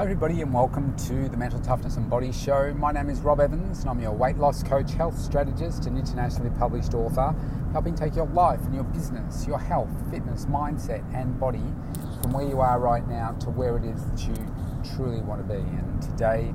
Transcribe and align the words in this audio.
Hi, 0.00 0.04
everybody, 0.04 0.40
and 0.40 0.50
welcome 0.50 0.96
to 0.96 1.28
the 1.28 1.36
Mental 1.36 1.60
Toughness 1.60 1.98
and 1.98 2.08
Body 2.08 2.32
Show. 2.32 2.72
My 2.72 2.90
name 2.90 3.10
is 3.10 3.20
Rob 3.20 3.38
Evans, 3.38 3.80
and 3.80 3.90
I'm 3.90 4.00
your 4.00 4.12
weight 4.12 4.38
loss 4.38 4.62
coach, 4.62 4.94
health 4.94 5.18
strategist, 5.18 5.84
and 5.84 5.98
internationally 5.98 6.48
published 6.58 6.94
author, 6.94 7.34
helping 7.72 7.94
take 7.94 8.16
your 8.16 8.24
life 8.28 8.60
and 8.62 8.74
your 8.74 8.84
business, 8.84 9.46
your 9.46 9.58
health, 9.58 9.90
fitness, 10.10 10.46
mindset, 10.46 11.04
and 11.14 11.38
body 11.38 11.62
from 12.22 12.32
where 12.32 12.48
you 12.48 12.60
are 12.60 12.80
right 12.80 13.06
now 13.08 13.32
to 13.40 13.50
where 13.50 13.76
it 13.76 13.84
is 13.84 14.02
that 14.06 14.26
you 14.26 14.34
truly 14.96 15.20
want 15.20 15.46
to 15.46 15.54
be. 15.54 15.60
And 15.60 16.00
today, 16.00 16.54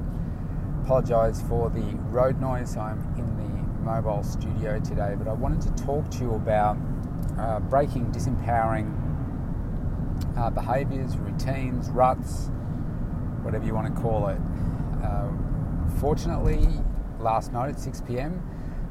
apologise 0.83 1.43
for 1.43 1.69
the 1.69 1.85
road 2.09 2.41
noise. 2.41 2.75
I'm 2.75 2.97
in 3.15 3.37
the 3.37 3.83
mobile 3.83 4.23
studio 4.23 4.79
today, 4.79 5.13
but 5.15 5.27
I 5.27 5.33
wanted 5.33 5.61
to 5.61 5.83
talk 5.83 6.09
to 6.09 6.17
you 6.17 6.33
about 6.33 6.77
uh, 7.37 7.59
breaking 7.59 8.11
disempowering 8.11 8.91
uh, 10.35 10.49
behaviours, 10.49 11.15
routines, 11.17 11.91
ruts 11.91 12.49
whatever 13.45 13.63
you 13.63 13.73
want 13.75 13.93
to 13.93 14.01
call 14.01 14.27
it. 14.27 14.39
Uh, 15.03 15.29
fortunately, 15.99 16.67
last 17.19 17.53
night 17.53 17.69
at 17.69 17.79
6 17.79 18.01
pm, 18.01 18.41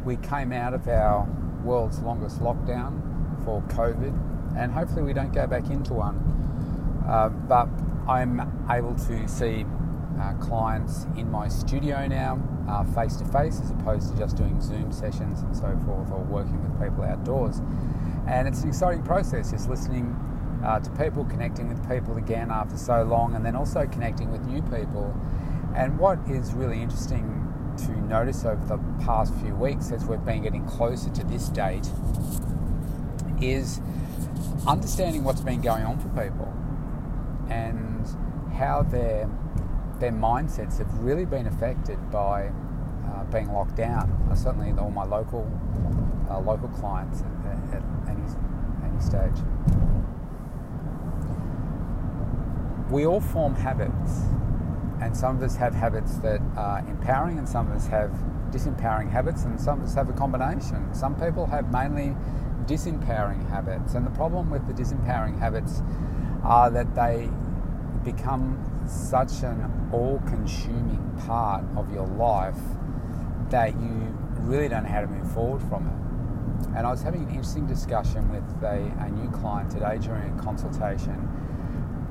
we 0.04 0.16
came 0.16 0.52
out 0.52 0.72
of 0.72 0.86
our 0.86 1.28
world's 1.64 1.98
longest 1.98 2.40
lockdown 2.40 3.00
for 3.44 3.60
COVID, 3.62 4.56
and 4.56 4.72
hopefully, 4.72 5.02
we 5.02 5.12
don't 5.12 5.32
go 5.32 5.46
back 5.46 5.68
into 5.70 5.94
one. 5.94 6.16
Uh, 7.08 7.28
but 7.28 7.68
I'm 8.08 8.40
able 8.70 8.94
to 8.94 9.28
see 9.28 9.66
uh, 10.20 10.32
clients 10.34 11.06
in 11.16 11.30
my 11.30 11.48
studio 11.48 12.06
now, 12.06 12.38
face 12.94 13.16
to 13.16 13.24
face, 13.24 13.60
as 13.60 13.70
opposed 13.70 14.12
to 14.12 14.18
just 14.18 14.36
doing 14.36 14.60
Zoom 14.60 14.92
sessions 14.92 15.40
and 15.40 15.56
so 15.56 15.76
forth, 15.84 16.10
or 16.12 16.22
working 16.30 16.62
with 16.62 16.80
people 16.80 17.02
outdoors. 17.02 17.60
And 18.28 18.46
it's 18.46 18.62
an 18.62 18.68
exciting 18.68 19.02
process, 19.02 19.50
just 19.50 19.68
listening 19.68 20.16
uh, 20.64 20.80
to 20.80 20.90
people, 20.92 21.24
connecting 21.24 21.68
with 21.68 21.88
people 21.88 22.16
again 22.16 22.50
after 22.50 22.76
so 22.76 23.02
long, 23.02 23.34
and 23.34 23.44
then 23.44 23.54
also 23.54 23.86
connecting 23.86 24.32
with 24.32 24.42
new 24.46 24.62
people. 24.62 25.14
And 25.74 25.98
what 25.98 26.18
is 26.28 26.52
really 26.54 26.80
interesting 26.80 27.40
to 27.78 27.92
notice 28.06 28.44
over 28.44 28.64
the 28.66 29.04
past 29.04 29.34
few 29.36 29.54
weeks 29.54 29.90
as 29.90 30.04
we've 30.04 30.24
been 30.24 30.42
getting 30.42 30.64
closer 30.64 31.10
to 31.10 31.24
this 31.24 31.48
date 31.48 31.88
is 33.40 33.80
understanding 34.66 35.24
what's 35.24 35.40
been 35.40 35.60
going 35.60 35.84
on 35.84 35.98
for 35.98 36.08
people 36.10 36.52
and 37.50 38.06
how 38.54 38.82
their 38.82 39.28
their 39.98 40.12
mindsets 40.12 40.78
have 40.78 40.92
really 40.98 41.24
been 41.24 41.46
affected 41.46 41.98
by 42.10 42.50
uh, 43.06 43.24
being 43.24 43.52
locked 43.52 43.76
down. 43.76 44.10
Uh, 44.30 44.34
certainly, 44.34 44.72
all 44.78 44.90
my 44.90 45.04
local 45.04 45.50
uh, 46.30 46.38
local 46.40 46.68
clients 46.68 47.22
at, 47.22 47.76
at 47.76 47.82
any, 48.08 48.22
any 48.84 49.00
stage. 49.00 49.44
We 52.94 53.04
all 53.04 53.20
form 53.20 53.56
habits, 53.56 54.22
and 55.00 55.16
some 55.16 55.36
of 55.36 55.42
us 55.42 55.56
have 55.56 55.74
habits 55.74 56.18
that 56.18 56.40
are 56.56 56.78
empowering, 56.78 57.38
and 57.38 57.48
some 57.48 57.68
of 57.68 57.76
us 57.76 57.88
have 57.88 58.12
disempowering 58.52 59.10
habits, 59.10 59.42
and 59.42 59.60
some 59.60 59.80
of 59.80 59.88
us 59.88 59.94
have 59.94 60.08
a 60.08 60.12
combination. 60.12 60.94
Some 60.94 61.16
people 61.16 61.44
have 61.46 61.72
mainly 61.72 62.14
disempowering 62.66 63.50
habits, 63.50 63.94
and 63.94 64.06
the 64.06 64.12
problem 64.12 64.48
with 64.48 64.64
the 64.68 64.72
disempowering 64.72 65.40
habits 65.40 65.82
are 66.44 66.70
that 66.70 66.94
they 66.94 67.28
become 68.04 68.62
such 68.86 69.42
an 69.42 69.90
all 69.92 70.22
consuming 70.28 71.20
part 71.26 71.64
of 71.76 71.92
your 71.92 72.06
life 72.06 72.60
that 73.50 73.72
you 73.72 74.16
really 74.42 74.68
don't 74.68 74.84
know 74.84 74.90
how 74.90 75.00
to 75.00 75.08
move 75.08 75.32
forward 75.32 75.62
from 75.62 75.88
it. 75.88 76.68
And 76.76 76.86
I 76.86 76.90
was 76.92 77.02
having 77.02 77.24
an 77.24 77.30
interesting 77.30 77.66
discussion 77.66 78.30
with 78.30 78.62
a, 78.62 78.76
a 79.00 79.10
new 79.10 79.28
client 79.30 79.72
today 79.72 79.98
during 79.98 80.38
a 80.38 80.42
consultation 80.42 81.28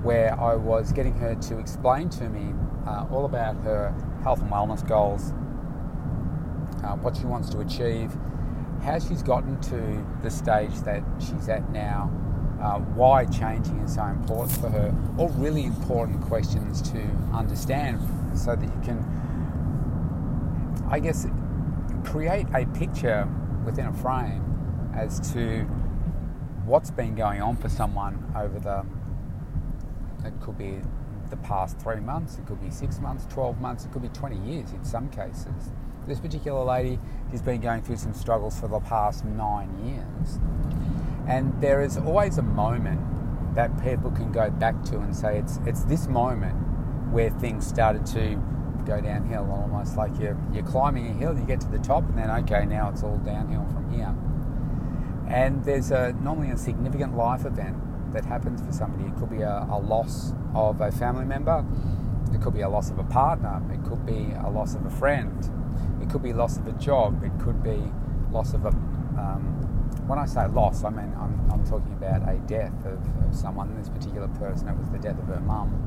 where 0.04 0.40
I 0.40 0.56
was 0.56 0.92
getting 0.92 1.16
her 1.16 1.34
to 1.36 1.60
explain 1.60 2.10
to 2.10 2.30
me 2.30 2.54
uh, 2.86 3.06
all 3.10 3.26
about 3.26 3.56
her 3.64 3.94
health 4.22 4.42
and 4.42 4.52
wellness 4.52 4.86
goals, 4.88 5.32
uh, 6.84 6.96
what 6.98 7.16
she 7.16 7.26
wants 7.26 7.50
to 7.52 7.60
achieve, 7.60 8.14
how 8.84 9.00
she's 9.00 9.24
gotten 9.24 9.60
to 9.62 10.06
the 10.22 10.30
stage 10.30 10.76
that 10.82 11.02
she's 11.20 11.48
at 11.48 11.70
now, 11.72 12.12
uh, 12.62 12.80
why 12.80 13.26
changing 13.26 13.80
is 13.80 13.96
so 13.96 14.04
important 14.04 14.52
for 14.60 14.70
her, 14.70 14.94
all 15.18 15.30
really 15.30 15.64
important 15.64 16.22
questions 16.22 16.82
to 16.82 17.02
understand 17.34 18.00
so 18.38 18.56
that 18.56 18.66
you 18.66 18.82
can, 18.84 19.00
I 20.90 21.00
guess, 21.00 21.26
create 22.04 22.48
a 22.54 22.66
picture 22.78 23.28
within 23.66 23.86
a 23.86 23.94
frame 23.94 24.44
as 24.94 25.32
to 25.34 25.62
what's 26.66 26.92
been 26.92 27.16
going 27.16 27.42
on 27.42 27.56
for 27.56 27.70
someone 27.70 28.24
over 28.36 28.60
the 28.60 28.86
it 30.26 30.34
could 30.42 30.58
be 30.58 30.80
the 31.30 31.38
past 31.38 31.80
three 31.80 32.00
months, 32.00 32.38
it 32.38 32.46
could 32.46 32.62
be 32.62 32.70
six 32.70 33.00
months, 33.00 33.26
12 33.34 33.60
months, 33.60 33.86
it 33.86 33.92
could 33.92 34.02
be 34.02 34.10
20 34.10 34.38
years 34.38 34.72
in 34.72 34.84
some 34.84 35.10
cases. 35.10 35.72
This 36.08 36.20
particular 36.20 36.64
lady 36.64 37.00
has 37.32 37.42
been 37.42 37.62
going 37.62 37.82
through 37.82 37.98
some 37.98 38.14
struggles 38.14 38.60
for 38.60 38.68
the 38.68 38.80
past 38.82 39.24
nine 39.26 39.70
years. 39.86 40.40
And 41.28 41.60
there 41.62 41.82
is 41.82 41.98
always 41.98 42.38
a 42.38 42.44
moment 42.44 43.02
that 43.56 43.82
people 43.84 44.12
can 44.12 44.32
go 44.32 44.50
back 44.50 44.84
to 44.86 45.00
and 45.00 45.16
say 45.16 45.38
it's, 45.40 45.60
it's 45.66 45.84
this 45.86 46.08
moment 46.08 46.56
where 47.12 47.30
things 47.30 47.66
started 47.66 48.06
to 48.08 48.42
go 48.86 49.00
downhill, 49.00 49.50
almost 49.50 49.96
like 49.96 50.12
you're, 50.20 50.38
you're 50.52 50.66
climbing 50.66 51.08
a 51.08 51.14
hill, 51.14 51.38
you 51.38 51.46
get 51.46 51.62
to 51.62 51.70
the 51.70 51.80
top, 51.80 52.04
and 52.10 52.18
then 52.18 52.30
okay, 52.30 52.66
now 52.66 52.90
it's 52.90 53.04
all 53.04 53.18
downhill 53.20 53.66
from 53.74 53.90
here. 53.92 54.14
And 55.28 55.64
there's 55.64 55.92
a, 55.92 56.14
normally 56.22 56.52
a 56.52 56.58
significant 56.58 57.16
life 57.16 57.46
event 57.46 57.78
that 58.14 58.26
happens 58.26 58.62
for 58.62 58.72
somebody. 58.72 59.06
It 59.06 59.16
could 59.18 59.30
be 59.30 59.42
a, 59.42 59.68
a 59.70 59.80
loss 59.80 60.34
of 60.56 60.82
a 60.82 60.92
family 60.92 61.26
member, 61.26 61.66
it 62.34 62.42
could 62.42 62.54
be 62.54 62.62
a 62.62 62.70
loss 62.70 62.90
of 62.90 63.00
a 63.00 63.04
partner, 63.04 63.62
it 63.72 63.84
could 63.88 64.06
be 64.06 64.34
a 64.44 64.50
loss 64.50 64.76
of 64.76 64.86
a 64.86 64.90
friend, 64.90 65.50
it 66.02 66.10
could 66.10 66.24
be 66.24 66.34
loss 66.34 66.58
of 66.58 66.68
a 66.68 66.74
job, 66.74 67.24
it 67.24 67.32
could 67.40 67.62
be 67.64 67.92
loss 68.32 68.54
of 68.54 68.66
a. 68.66 68.70
Um, 68.70 69.60
when 70.08 70.20
I 70.20 70.26
say 70.26 70.48
loss, 70.48 70.84
I 70.84 70.90
mean 70.90 71.14
I'm, 71.20 71.50
I'm 71.52 71.64
talking 71.66 71.94
about 71.94 72.28
a 72.28 72.38
death 72.40 72.86
of, 72.86 73.00
of 73.26 73.36
someone. 73.36 73.76
This 73.78 73.90
particular 73.90 74.28
person, 74.28 74.68
it 74.68 74.78
was 74.78 74.90
the 74.90 75.00
death 75.00 75.18
of 75.20 75.28
her 75.28 75.40
mum. 75.40 75.80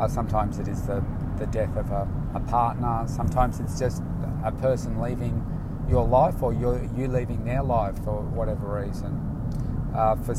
Uh, 0.00 0.08
sometimes 0.08 0.58
it 0.58 0.68
is 0.68 0.82
the, 0.82 1.04
the 1.38 1.46
death 1.46 1.76
of 1.76 1.90
a, 1.90 2.08
a 2.34 2.40
partner. 2.40 3.04
Sometimes 3.06 3.60
it's 3.60 3.78
just 3.78 4.02
a 4.44 4.50
person 4.50 5.00
leaving 5.00 5.44
your 5.88 6.06
life 6.06 6.42
or 6.42 6.52
you 6.52 6.88
you 6.96 7.06
leaving 7.08 7.44
their 7.44 7.62
life 7.62 7.96
for 8.04 8.22
whatever 8.22 8.80
reason. 8.80 9.28
Uh, 9.94 10.16
for 10.16 10.34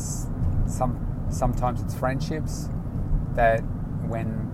some 0.66 1.26
sometimes 1.30 1.80
it's 1.82 1.94
friendships 1.94 2.68
that 3.34 3.60
when 4.06 4.50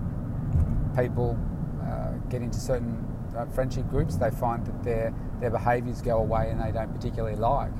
people 0.95 1.37
uh, 1.83 2.11
get 2.29 2.41
into 2.41 2.59
certain 2.59 3.07
uh, 3.35 3.45
friendship 3.45 3.87
groups, 3.89 4.15
they 4.17 4.29
find 4.29 4.65
that 4.65 4.83
their 4.83 5.13
their 5.39 5.49
behaviours 5.49 6.01
go 6.01 6.17
away 6.17 6.49
and 6.49 6.61
they 6.61 6.71
don't 6.71 6.93
particularly 6.93 7.35
like. 7.35 7.71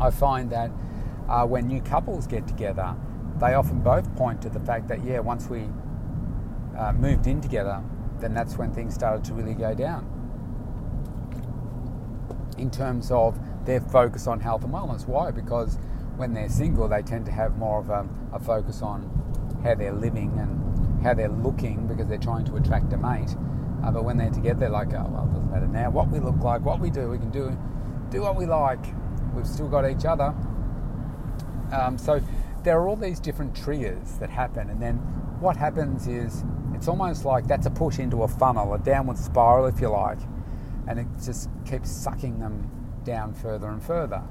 I 0.00 0.10
find 0.10 0.50
that 0.50 0.70
uh, 1.28 1.46
when 1.46 1.66
new 1.66 1.80
couples 1.80 2.26
get 2.26 2.46
together, 2.46 2.94
they 3.38 3.54
often 3.54 3.80
both 3.80 4.14
point 4.16 4.42
to 4.42 4.48
the 4.48 4.60
fact 4.60 4.88
that 4.88 5.04
yeah, 5.04 5.20
once 5.20 5.48
we 5.48 5.68
uh, 6.76 6.92
moved 6.92 7.26
in 7.26 7.40
together, 7.40 7.82
then 8.20 8.34
that's 8.34 8.56
when 8.56 8.72
things 8.72 8.94
started 8.94 9.24
to 9.24 9.34
really 9.34 9.54
go 9.54 9.74
down. 9.74 10.14
In 12.56 12.70
terms 12.70 13.10
of 13.10 13.38
their 13.64 13.80
focus 13.80 14.26
on 14.26 14.40
health 14.40 14.64
and 14.64 14.72
wellness, 14.72 15.06
why? 15.06 15.30
Because 15.30 15.78
when 16.18 16.34
they're 16.34 16.48
single, 16.48 16.88
they 16.88 17.02
tend 17.02 17.24
to 17.26 17.32
have 17.32 17.56
more 17.56 17.78
of 17.78 17.90
a, 17.90 18.06
a 18.32 18.38
focus 18.40 18.82
on 18.82 19.02
how 19.62 19.74
they're 19.74 19.92
living 19.92 20.36
and 20.38 21.02
how 21.02 21.14
they're 21.14 21.28
looking 21.28 21.86
because 21.86 22.08
they're 22.08 22.18
trying 22.18 22.44
to 22.44 22.56
attract 22.56 22.92
a 22.92 22.96
mate. 22.96 23.34
Uh, 23.84 23.92
but 23.92 24.04
when 24.04 24.16
they're 24.16 24.30
together, 24.30 24.60
they're 24.60 24.68
like, 24.68 24.92
oh, 24.92 25.06
well, 25.08 25.24
it 25.24 25.32
doesn't 25.32 25.50
matter 25.50 25.68
now. 25.68 25.90
What 25.90 26.08
we 26.08 26.18
look 26.18 26.40
like, 26.42 26.62
what 26.62 26.80
we 26.80 26.90
do, 26.90 27.08
we 27.08 27.18
can 27.18 27.30
do, 27.30 27.56
do 28.10 28.22
what 28.22 28.34
we 28.34 28.46
like. 28.46 28.84
We've 29.32 29.46
still 29.46 29.68
got 29.68 29.88
each 29.88 30.04
other. 30.04 30.34
Um, 31.72 31.96
so 31.96 32.20
there 32.64 32.80
are 32.80 32.88
all 32.88 32.96
these 32.96 33.20
different 33.20 33.54
triggers 33.54 34.14
that 34.18 34.30
happen, 34.30 34.70
and 34.70 34.82
then 34.82 34.96
what 35.38 35.56
happens 35.56 36.08
is 36.08 36.42
it's 36.74 36.88
almost 36.88 37.24
like 37.24 37.46
that's 37.46 37.66
a 37.66 37.70
push 37.70 38.00
into 38.00 38.24
a 38.24 38.28
funnel, 38.28 38.74
a 38.74 38.78
downward 38.78 39.18
spiral, 39.18 39.66
if 39.66 39.80
you 39.80 39.88
like, 39.88 40.18
and 40.88 40.98
it 40.98 41.06
just 41.22 41.48
keeps 41.64 41.90
sucking 41.90 42.40
them 42.40 42.68
down 43.04 43.34
further 43.34 43.68
and 43.68 43.82
further. 43.82 44.22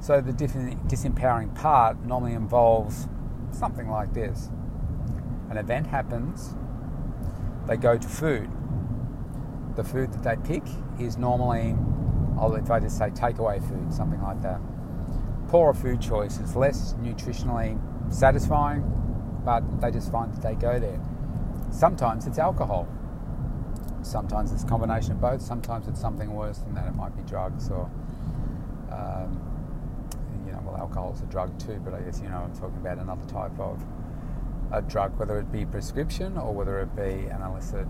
So 0.00 0.20
the 0.20 0.32
disempowering 0.32 1.54
part 1.54 2.04
normally 2.04 2.34
involves 2.34 3.08
something 3.52 3.88
like 3.88 4.14
this. 4.14 4.50
An 5.50 5.56
event 5.56 5.86
happens, 5.86 6.54
they 7.66 7.76
go 7.76 7.98
to 7.98 8.08
food. 8.08 8.50
The 9.76 9.84
food 9.84 10.12
that 10.12 10.22
they 10.22 10.36
pick 10.46 10.62
is 10.98 11.16
normally, 11.18 11.76
I'll, 12.38 12.54
if 12.54 12.70
I 12.70 12.80
just 12.80 12.98
say 12.98 13.10
takeaway 13.10 13.66
food, 13.66 13.92
something 13.92 14.22
like 14.22 14.42
that. 14.42 14.60
Poorer 15.48 15.74
food 15.74 16.00
choices, 16.00 16.54
less 16.56 16.94
nutritionally 16.94 17.78
satisfying, 18.12 18.82
but 19.44 19.80
they 19.80 19.90
just 19.90 20.12
find 20.12 20.32
that 20.34 20.42
they 20.42 20.54
go 20.54 20.78
there. 20.78 21.00
Sometimes 21.70 22.26
it's 22.26 22.38
alcohol. 22.38 22.88
Sometimes 24.02 24.52
it's 24.52 24.62
a 24.62 24.66
combination 24.66 25.12
of 25.12 25.20
both. 25.20 25.42
Sometimes 25.42 25.88
it's 25.88 26.00
something 26.00 26.34
worse 26.34 26.58
than 26.58 26.74
that. 26.74 26.86
It 26.86 26.94
might 26.94 27.16
be 27.16 27.22
drugs 27.22 27.70
or 27.70 27.90
um, 28.90 29.47
alcohol's 30.78 31.20
a 31.22 31.26
drug 31.26 31.58
too, 31.58 31.80
but 31.84 31.94
I 31.94 32.00
guess 32.00 32.20
you 32.20 32.28
know 32.28 32.38
I'm 32.38 32.54
talking 32.54 32.78
about 32.78 32.98
another 32.98 33.26
type 33.26 33.58
of 33.58 33.84
a 34.72 34.82
drug, 34.82 35.18
whether 35.18 35.38
it 35.38 35.50
be 35.50 35.64
prescription 35.64 36.36
or 36.36 36.54
whether 36.54 36.80
it 36.80 36.94
be 36.94 37.26
an 37.26 37.42
illicit, 37.42 37.86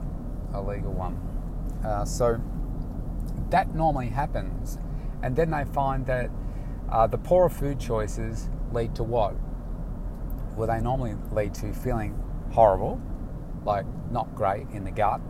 illegal 0.55 0.93
one. 0.93 1.19
Uh, 1.85 2.05
so 2.05 2.41
that 3.51 3.75
normally 3.75 4.09
happens, 4.09 4.79
and 5.23 5.37
then 5.37 5.51
they 5.51 5.65
find 5.65 6.07
that 6.07 6.31
uh, 6.91 7.07
the 7.07 7.19
poorer 7.19 7.49
food 7.49 7.79
choices 7.79 8.49
lead 8.73 8.95
to 8.95 9.03
what? 9.03 9.35
Well, 10.57 10.69
they 10.69 10.81
normally 10.81 11.17
lead 11.33 11.55
to 11.55 11.73
feeling 11.73 12.21
horrible, 12.53 13.01
like 13.65 13.87
not 14.11 14.35
great 14.35 14.67
in 14.73 14.85
the 14.85 14.91
gut, 14.91 15.21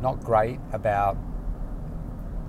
not 0.00 0.20
great 0.20 0.58
about 0.72 1.16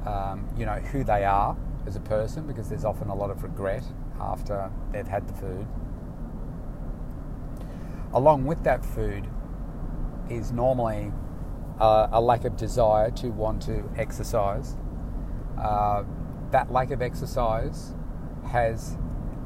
um, 0.06 0.48
you 0.58 0.66
know 0.66 0.76
who 0.76 1.04
they 1.04 1.26
are 1.26 1.56
as 1.86 1.96
a 1.96 2.00
person 2.00 2.48
because 2.48 2.70
there's 2.70 2.86
often 2.86 3.10
a 3.10 3.16
lot 3.16 3.30
of 3.30 3.44
regret 3.44 3.84
after 4.20 4.72
they've 4.92 5.08
had 5.08 5.28
the 5.28 5.34
food. 5.34 5.68
Along 8.14 8.46
with 8.46 8.64
that 8.64 8.84
food 8.84 9.28
is 10.30 10.52
normally 10.52 11.12
uh, 11.80 12.08
a 12.12 12.22
lack 12.22 12.46
of 12.46 12.58
desire 12.58 13.12
to 13.12 13.30
want 13.30 13.62
to 13.64 13.90
exercise. 13.98 14.76
Uh, 15.58 16.04
that 16.52 16.72
lack 16.72 16.92
of 16.92 17.02
exercise 17.02 17.94
has 18.48 18.98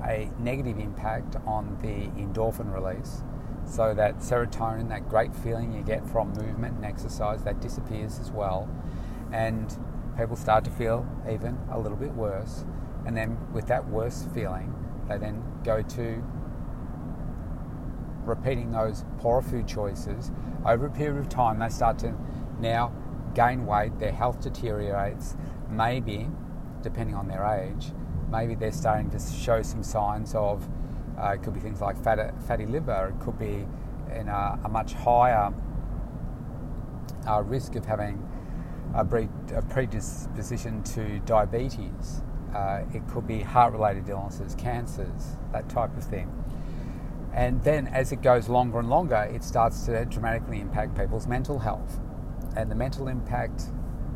a 0.05 0.29
negative 0.39 0.79
impact 0.79 1.35
on 1.45 1.77
the 1.81 2.09
endorphin 2.21 2.73
release. 2.73 3.23
So 3.65 3.93
that 3.93 4.17
serotonin, 4.19 4.89
that 4.89 5.07
great 5.09 5.33
feeling 5.35 5.73
you 5.73 5.83
get 5.83 6.05
from 6.05 6.33
movement 6.33 6.75
and 6.75 6.85
exercise, 6.85 7.43
that 7.43 7.61
disappears 7.61 8.19
as 8.19 8.31
well. 8.31 8.69
And 9.31 9.75
people 10.17 10.35
start 10.35 10.63
to 10.65 10.71
feel 10.71 11.07
even 11.29 11.57
a 11.71 11.79
little 11.79 11.97
bit 11.97 12.13
worse. 12.13 12.65
And 13.05 13.15
then 13.15 13.37
with 13.53 13.67
that 13.67 13.87
worse 13.87 14.27
feeling, 14.33 14.73
they 15.07 15.17
then 15.17 15.43
go 15.63 15.81
to 15.81 16.23
repeating 18.25 18.71
those 18.71 19.03
poorer 19.19 19.41
food 19.41 19.67
choices. 19.67 20.31
Over 20.65 20.87
a 20.87 20.91
period 20.91 21.19
of 21.19 21.29
time, 21.29 21.59
they 21.59 21.69
start 21.69 21.99
to 21.99 22.13
now 22.59 22.93
gain 23.35 23.65
weight, 23.65 23.99
their 23.99 24.11
health 24.11 24.41
deteriorates. 24.41 25.35
Maybe, 25.69 26.29
depending 26.81 27.15
on 27.15 27.27
their 27.27 27.45
age, 27.45 27.91
maybe 28.31 28.55
they're 28.55 28.71
starting 28.71 29.09
to 29.11 29.19
show 29.19 29.61
some 29.61 29.83
signs 29.83 30.33
of 30.35 30.67
uh, 31.21 31.33
it 31.35 31.43
could 31.43 31.53
be 31.53 31.59
things 31.59 31.79
like 31.79 32.01
fatty, 32.03 32.23
fatty 32.47 32.65
liver, 32.65 33.13
it 33.13 33.23
could 33.23 33.37
be 33.37 33.67
in 34.15 34.27
a, 34.27 34.59
a 34.63 34.69
much 34.69 34.93
higher 34.93 35.53
uh, 37.27 37.41
risk 37.43 37.75
of 37.75 37.85
having 37.85 38.27
a 38.95 39.05
predisposition 39.69 40.83
to 40.83 41.19
diabetes. 41.19 42.21
Uh, 42.53 42.83
it 42.93 43.07
could 43.07 43.25
be 43.25 43.39
heart 43.41 43.73
related 43.73 44.07
illnesses, 44.09 44.55
cancers, 44.55 45.37
that 45.51 45.67
type 45.69 45.95
of 45.97 46.03
thing. 46.03 46.31
And 47.33 47.63
then 47.63 47.87
as 47.87 48.11
it 48.11 48.21
goes 48.21 48.47
longer 48.47 48.79
and 48.79 48.89
longer, 48.89 49.27
it 49.33 49.43
starts 49.43 49.85
to 49.87 50.05
dramatically 50.05 50.59
impact 50.59 50.95
people's 50.95 51.25
mental 51.25 51.59
health. 51.59 51.99
And 52.55 52.69
the 52.69 52.75
mental 52.75 53.07
impact 53.07 53.63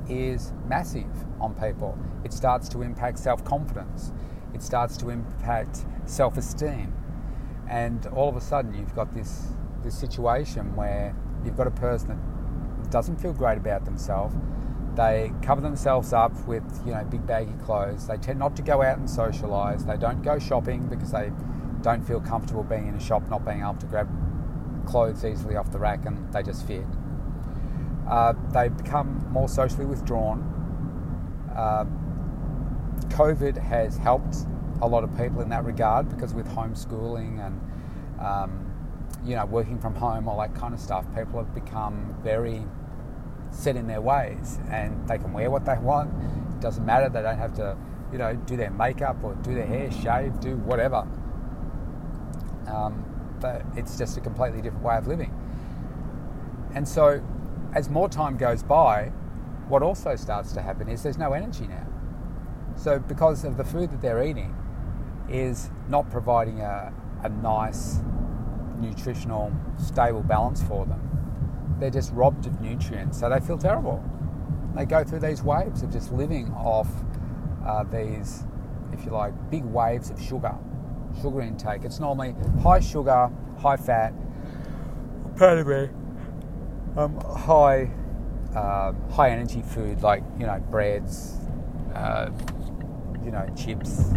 is 0.08 0.54
massive 0.68 1.10
on 1.42 1.56
people. 1.56 1.98
It 2.24 2.32
starts 2.32 2.70
to 2.70 2.84
impact 2.84 3.18
self 3.20 3.44
confidence, 3.44 4.12
it 4.54 4.62
starts 4.62 4.98
to 4.98 5.10
impact 5.10 5.86
self 6.06 6.38
esteem. 6.38 6.94
And 7.70 8.06
all 8.08 8.30
of 8.30 8.38
a 8.38 8.42
sudden, 8.42 8.74
you've 8.74 8.96
got 8.96 9.14
this, 9.14 9.48
this 9.84 9.98
situation 9.98 10.76
where 10.76 11.16
you've 11.44 11.58
got 11.58 11.68
a 11.68 11.72
person 11.72 12.10
that 12.10 12.92
doesn't 12.92 13.18
feel 13.18 13.34
great 13.34 13.58
about 13.58 13.84
themselves. 13.84 14.36
They 14.98 15.32
cover 15.44 15.62
themselves 15.62 16.12
up 16.12 16.34
with 16.48 16.64
you 16.84 16.94
know 16.94 17.04
big 17.04 17.28
baggy 17.28 17.54
clothes. 17.64 18.08
They 18.08 18.18
tend 18.18 18.40
not 18.40 18.56
to 18.56 18.64
go 18.64 18.82
out 18.82 18.98
and 18.98 19.08
socialise. 19.08 19.86
They 19.86 19.96
don't 19.96 20.24
go 20.24 20.40
shopping 20.40 20.88
because 20.88 21.12
they 21.12 21.32
don't 21.84 22.02
feel 22.02 22.20
comfortable 22.20 22.64
being 22.64 22.88
in 22.88 22.96
a 22.96 23.00
shop, 23.00 23.30
not 23.30 23.46
being 23.46 23.62
able 23.62 23.76
to 23.76 23.86
grab 23.86 24.10
clothes 24.88 25.24
easily 25.24 25.56
off 25.56 25.72
the 25.72 25.78
rack, 25.78 26.08
and 26.08 26.34
they 26.34 26.42
just 26.42 26.66
fear. 26.66 26.88
Uh, 28.10 28.34
they 28.52 28.70
become 28.70 29.24
more 29.30 29.48
socially 29.48 29.86
withdrawn. 29.86 30.42
Uh, 31.56 31.86
COVID 33.10 33.56
has 33.58 33.98
helped 33.98 34.38
a 34.82 34.88
lot 34.88 35.04
of 35.04 35.16
people 35.16 35.42
in 35.42 35.50
that 35.50 35.64
regard 35.64 36.10
because 36.10 36.34
with 36.34 36.48
homeschooling 36.48 37.46
and 37.46 37.62
um, 38.20 38.74
you 39.24 39.36
know 39.36 39.46
working 39.46 39.78
from 39.78 39.94
home, 39.94 40.28
all 40.28 40.40
that 40.40 40.56
kind 40.56 40.74
of 40.74 40.80
stuff, 40.80 41.06
people 41.14 41.38
have 41.38 41.54
become 41.54 42.16
very 42.24 42.64
set 43.52 43.76
in 43.76 43.88
their 43.88 44.02
ways, 44.02 44.60
and 44.70 45.08
they 45.08 45.18
can 45.18 45.34
wear 45.34 45.50
what 45.50 45.66
they 45.66 45.78
want. 45.78 46.12
It 46.56 46.62
doesn't 46.62 46.86
matter. 46.86 47.10
They 47.10 47.22
don't 47.22 47.38
have 47.38 47.54
to, 47.56 47.78
you 48.12 48.18
know, 48.18 48.36
do 48.36 48.58
their 48.58 48.72
makeup 48.72 49.24
or 49.24 49.36
do 49.36 49.54
their 49.54 49.66
hair, 49.66 49.92
shave, 49.92 50.40
do 50.40 50.56
whatever. 50.58 51.08
Um, 52.68 53.04
but 53.40 53.64
it's 53.76 53.98
just 53.98 54.18
a 54.18 54.22
completely 54.22 54.62
different 54.62 54.84
way 54.84 54.98
of 54.98 55.08
living. 55.08 55.34
And 56.74 56.88
so, 56.88 57.24
as 57.74 57.90
more 57.90 58.10
time 58.10 58.38
goes 58.38 58.64
by, 58.64 59.12
what 59.68 59.84
also 59.84 60.16
starts 60.16 60.54
to 60.54 60.62
happen 60.62 60.88
is 60.90 61.04
there's 61.04 61.18
no 61.18 61.34
energy 61.34 61.68
now. 61.68 61.88
So, 62.76 63.00
because 63.00 63.44
of 63.44 63.58
the 63.58 63.64
food 63.64 63.92
that 63.92 64.02
they're 64.02 64.24
eating, 64.24 64.56
is 65.30 65.70
not 65.90 66.10
providing 66.10 66.62
a, 66.62 66.94
a 67.24 67.30
nice, 67.30 68.00
nutritional, 68.80 69.52
stable 69.78 70.24
balance 70.24 70.62
for 70.64 70.86
them. 70.86 71.07
They're 71.80 71.90
just 71.90 72.12
robbed 72.14 72.46
of 72.46 72.60
nutrients, 72.62 73.20
so 73.20 73.30
they 73.30 73.40
feel 73.40 73.58
terrible. 73.58 74.04
They 74.76 74.86
go 74.86 75.04
through 75.04 75.20
these 75.20 75.44
waves 75.44 75.82
of 75.84 75.92
just 75.92 76.12
living 76.12 76.52
off 76.54 76.90
uh, 77.66 77.84
these, 77.84 78.46
if 78.94 79.06
you 79.06 79.12
like, 79.12 79.34
big 79.50 79.64
waves 79.64 80.10
of 80.10 80.22
sugar, 80.22 80.56
sugar 81.22 81.42
intake. 81.42 81.84
It's 81.84 82.00
normally 82.00 82.36
high 82.62 82.80
sugar, 82.80 83.30
high 83.60 83.78
fat, 83.78 84.14
pardon 85.36 85.68
me, 85.68 85.90
um, 86.96 87.20
high, 87.22 87.90
uh, 88.56 88.94
high 89.12 89.30
energy 89.32 89.62
food 89.62 90.02
like 90.02 90.24
you 90.40 90.46
know 90.46 90.60
breads, 90.72 91.38
uh, 91.94 92.30
you 93.24 93.32
know 93.32 93.48
chips, 93.56 94.12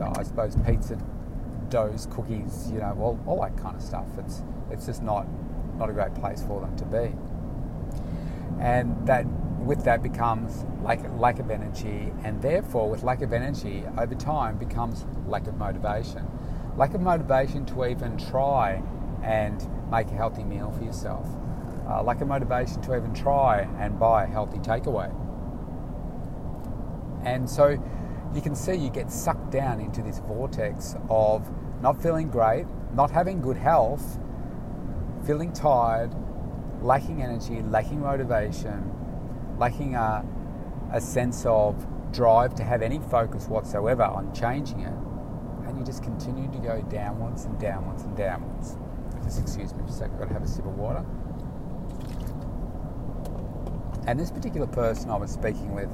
I 0.00 0.22
suppose 0.22 0.56
pizza 0.66 0.98
doughs, 1.70 2.08
cookies, 2.10 2.70
you 2.72 2.78
know, 2.78 2.96
all, 3.00 3.20
all 3.26 3.40
that 3.42 3.56
kind 3.56 3.76
of 3.76 3.82
stuff. 3.82 4.06
It's 4.18 4.42
it's 4.70 4.86
just 4.86 5.02
not 5.02 5.26
not 5.78 5.88
a 5.88 5.92
great 5.92 6.14
place 6.14 6.42
for 6.42 6.60
them 6.60 6.76
to 6.76 6.84
be. 6.84 7.14
And 8.60 9.06
that 9.06 9.24
with 9.58 9.84
that 9.84 10.02
becomes 10.02 10.64
lack, 10.82 11.00
lack 11.18 11.38
of 11.38 11.50
energy, 11.50 12.12
and 12.24 12.40
therefore, 12.40 12.88
with 12.88 13.02
lack 13.02 13.22
of 13.22 13.32
energy, 13.32 13.84
over 13.98 14.14
time 14.14 14.56
becomes 14.56 15.04
lack 15.26 15.46
of 15.46 15.56
motivation. 15.56 16.26
Lack 16.76 16.94
of 16.94 17.00
motivation 17.00 17.66
to 17.66 17.86
even 17.86 18.16
try 18.16 18.82
and 19.22 19.68
make 19.90 20.08
a 20.08 20.14
healthy 20.14 20.44
meal 20.44 20.72
for 20.72 20.84
yourself. 20.84 21.28
Uh, 21.88 22.02
lack 22.02 22.20
of 22.20 22.28
motivation 22.28 22.80
to 22.82 22.96
even 22.96 23.12
try 23.14 23.68
and 23.78 23.98
buy 23.98 24.24
a 24.24 24.26
healthy 24.26 24.58
takeaway. 24.58 25.12
And 27.24 27.48
so 27.48 27.82
you 28.34 28.40
can 28.40 28.54
see 28.54 28.74
you 28.74 28.90
get 28.90 29.10
sucked 29.10 29.50
down 29.50 29.80
into 29.80 30.02
this 30.02 30.20
vortex 30.20 30.94
of 31.10 31.50
not 31.82 32.00
feeling 32.00 32.28
great, 32.28 32.66
not 32.94 33.10
having 33.10 33.40
good 33.40 33.56
health, 33.56 34.18
feeling 35.28 35.52
tired, 35.52 36.10
lacking 36.80 37.22
energy, 37.22 37.60
lacking 37.64 38.00
motivation, 38.00 38.90
lacking 39.58 39.94
a, 39.94 40.24
a 40.94 40.98
sense 40.98 41.44
of 41.44 41.86
drive 42.12 42.54
to 42.54 42.64
have 42.64 42.80
any 42.80 42.98
focus 42.98 43.46
whatsoever 43.46 44.04
on 44.04 44.34
changing 44.34 44.80
it. 44.80 44.94
And 45.66 45.78
you 45.78 45.84
just 45.84 46.02
continue 46.02 46.50
to 46.50 46.58
go 46.60 46.80
downwards 46.90 47.44
and 47.44 47.60
downwards 47.60 48.04
and 48.04 48.16
downwards. 48.16 48.78
Just 49.22 49.38
excuse 49.38 49.74
me 49.74 49.82
for 49.82 49.90
a 49.90 49.92
second, 49.92 50.14
I've 50.14 50.20
got 50.20 50.28
to 50.28 50.32
have 50.32 50.44
a 50.44 50.48
sip 50.48 50.64
of 50.64 50.78
water. 50.78 51.04
And 54.06 54.18
this 54.18 54.30
particular 54.30 54.66
person 54.66 55.10
I 55.10 55.16
was 55.16 55.30
speaking 55.30 55.74
with 55.74 55.90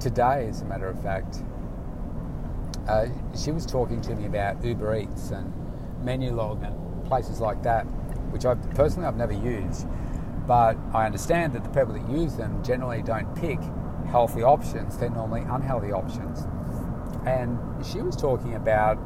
today, 0.00 0.46
as 0.48 0.62
a 0.62 0.64
matter 0.64 0.88
of 0.88 1.02
fact, 1.02 1.42
uh, 2.88 3.08
she 3.36 3.50
was 3.50 3.66
talking 3.66 4.00
to 4.00 4.14
me 4.14 4.24
about 4.24 4.64
Uber 4.64 4.96
Eats 4.96 5.32
and 5.32 5.52
Menulog 6.02 6.66
and 6.66 7.04
places 7.04 7.40
like 7.40 7.62
that, 7.62 7.86
which 8.34 8.44
I 8.44 8.56
personally 8.74 9.06
I've 9.06 9.16
never 9.16 9.32
used, 9.32 9.86
but 10.44 10.76
I 10.92 11.06
understand 11.06 11.52
that 11.52 11.62
the 11.62 11.70
people 11.70 11.94
that 11.94 12.10
use 12.10 12.34
them 12.34 12.62
generally 12.64 13.00
don't 13.00 13.32
pick 13.36 13.60
healthy 14.10 14.42
options; 14.42 14.98
they're 14.98 15.08
normally 15.08 15.42
unhealthy 15.48 15.92
options. 15.92 16.46
And 17.24 17.58
she 17.86 18.02
was 18.02 18.16
talking 18.16 18.56
about 18.56 18.98